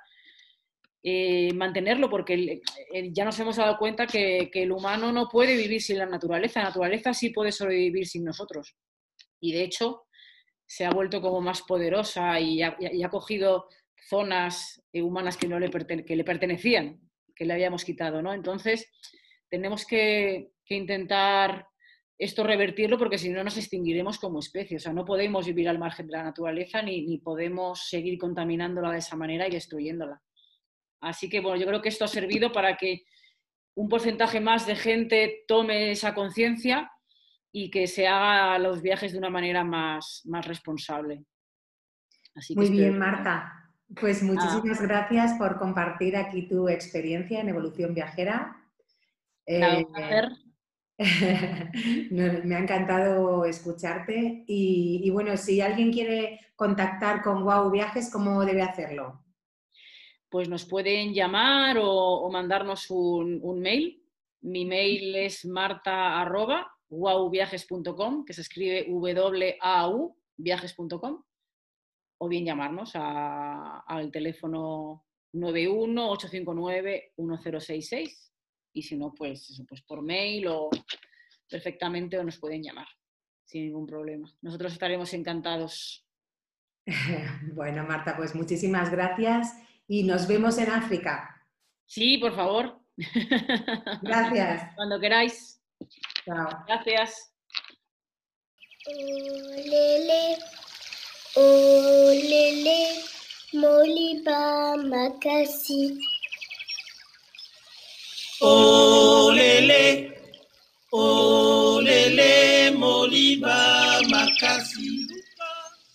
eh, 1.03 1.53
mantenerlo, 1.55 2.11
porque 2.11 2.61
ya 3.13 3.25
nos 3.25 3.39
hemos 3.41 3.57
dado 3.57 3.79
cuenta 3.79 4.07
que, 4.07 4.51
el 4.53 4.73
humano 4.73 5.13
no 5.13 5.29
puede 5.29 5.57
vivir 5.57 5.81
sin 5.81 5.99
la 5.99 6.07
naturaleza, 6.07 6.61
la 6.61 6.67
naturaleza 6.67 7.15
sí 7.15 7.31
puede 7.31 7.53
sobrevivir 7.53 8.07
sin 8.07 8.25
nosotros. 8.25 8.77
Y 9.41 9.53
de 9.53 9.65
hecho, 9.65 10.05
se 10.67 10.85
ha 10.85 10.91
vuelto 10.91 11.21
como 11.21 11.41
más 11.41 11.63
poderosa 11.63 12.39
y 12.39 12.61
y 12.61 13.03
ha 13.03 13.09
cogido 13.09 13.67
zonas 14.09 14.83
eh, 14.93 15.03
humanas 15.03 15.37
que, 15.37 15.49
no 15.49 15.59
le, 15.59 15.71
que 15.71 16.17
le 16.17 16.25
pertenecían, 16.25 17.01
que 17.35 17.45
le 17.45 17.53
habíamos 17.53 17.85
quitado. 17.85 18.23
¿no? 18.23 18.33
Entonces, 18.33 18.91
tenemos 19.49 19.87
que, 19.87 20.51
intentar 20.73 21.67
esto 22.17 22.45
revertirlo 22.45 22.97
porque 22.97 23.19
si 23.19 23.29
no 23.29 23.43
nos 23.43 23.57
extinguiremos 23.57 24.21
como 24.21 24.39
especie. 24.39 24.77
O 24.77 24.81
sea, 24.81 24.93
no 24.93 25.05
podemos 25.05 25.47
vivir 25.47 25.69
al 25.69 25.81
margen 25.81 26.07
de 26.07 26.13
la 26.13 26.23
naturaleza 26.23 26.81
ni, 26.81 27.05
ni 27.07 27.19
podemos 27.19 27.89
seguir 27.89 28.19
contaminándola 28.19 28.93
de 28.93 28.99
esa 28.99 29.17
manera 29.17 29.49
y 29.49 29.51
destruyéndola. 29.51 30.23
Así 31.01 31.29
que, 31.29 31.41
bueno, 31.41 31.57
yo 31.57 31.67
creo 31.67 31.83
que 31.83 31.89
esto 31.89 32.05
ha 32.05 32.09
servido 32.09 32.53
para 32.53 32.77
que 32.77 33.03
un 33.75 33.89
porcentaje 33.89 34.39
más 34.39 34.67
de 34.67 34.77
gente 34.77 35.45
tome 35.49 35.91
esa 35.91 36.15
conciencia 36.15 36.91
y 37.53 37.71
que 37.71 37.87
se 37.87 38.07
haga 38.07 38.59
los 38.59 38.81
viajes 38.81 39.13
de 39.13 39.19
una 39.19 39.31
manera 39.31 39.65
más, 39.65 40.23
más 40.27 40.47
responsable. 40.47 41.25
Muy 42.55 42.71
bien, 42.71 42.99
Marta. 42.99 43.60
Pues 43.99 44.23
ah. 44.23 44.27
muchísimas 44.27 44.81
gracias 44.81 45.35
por 45.35 45.59
compartir 45.59 46.17
aquí 46.17 46.43
tu 46.43 46.69
experiencia 46.69 47.41
en 47.41 47.49
Evolución 47.49 47.95
Viajera. 47.95 48.57
Eh, 49.47 49.87
me 52.11 52.55
ha 52.55 52.59
encantado 52.59 53.45
escucharte 53.47 54.45
y, 54.47 55.09
bueno, 55.11 55.37
si 55.37 55.61
alguien 55.61 55.93
quiere 55.93 56.41
contactar 56.55 57.23
con 57.23 57.43
Wow 57.43 57.71
Viajes, 57.71 58.11
¿cómo 58.13 58.45
debe 58.45 58.63
hacerlo? 58.63 59.25
Pues 60.29 60.49
nos 60.49 60.67
pueden 60.67 61.15
llamar 61.15 61.79
o, 61.81 62.29
mandarnos 62.31 62.91
un, 62.91 63.61
mail. 63.61 64.05
Mi 64.43 64.67
mail 64.67 65.17
es 65.17 65.45
marta 65.47 66.21
que 68.27 68.35
se 68.35 68.43
escribe 68.43 68.87
W-A-U, 68.89 70.17
viajes.com 70.37 71.23
o 72.23 72.29
bien 72.29 72.45
llamarnos 72.45 72.93
al 72.95 74.11
teléfono 74.13 75.07
91-859-1066 75.33 78.31
y 78.75 78.83
si 78.83 78.97
no, 78.97 79.15
pues, 79.15 79.63
pues 79.69 79.81
por 79.83 80.03
mail 80.03 80.49
o 80.49 80.69
perfectamente 81.49 82.19
o 82.19 82.25
nos 82.25 82.39
pueden 82.39 82.63
llamar 82.63 82.89
sin 83.45 83.65
ningún 83.65 83.87
problema. 83.87 84.31
Nosotros 84.43 84.73
estaremos 84.73 85.15
encantados. 85.15 86.07
bueno, 87.55 87.85
Marta, 87.85 88.15
pues 88.17 88.35
muchísimas 88.35 88.91
gracias 88.91 89.55
y 89.89 90.03
nos 90.05 90.29
vemos 90.29 90.59
en 90.59 90.71
África. 90.71 91.47
Sí, 91.87 92.19
por 92.19 92.35
favor. 92.35 92.79
Gracias. 94.03 94.75
Cuando 94.77 95.01
queráis. 95.01 95.59
Chao. 96.27 96.65
Gracias. 96.67 97.35
Olele, 98.87 100.37
Moliba 103.53 104.77
Makasi. 104.77 105.99
olele 108.41 110.17
olele 110.91 112.71
moliba 112.73 114.01
makasi 114.11 115.07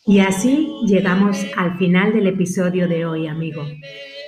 Y 0.06 0.20
así 0.20 0.68
llegamos 0.86 1.38
al 1.58 1.78
final 1.78 2.14
del 2.14 2.28
episodio 2.28 2.88
de 2.88 3.06
hoy, 3.06 3.28
amigo. 3.28 3.66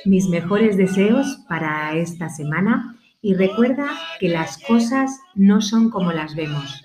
Mis 0.06 0.28
mejores 0.28 0.78
deseos 0.78 1.38
para 1.48 1.96
esta 1.96 2.30
semana 2.30 2.98
y 3.22 3.36
recuerda 3.36 3.88
que 4.20 4.30
las 4.30 4.58
cosas 4.58 5.12
no 5.36 5.62
son 5.62 5.92
como 5.92 6.12
las 6.12 6.36
vemos, 6.36 6.82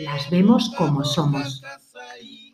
las 0.00 0.30
vemos 0.30 0.72
como 0.76 1.04
somos. 1.04 1.62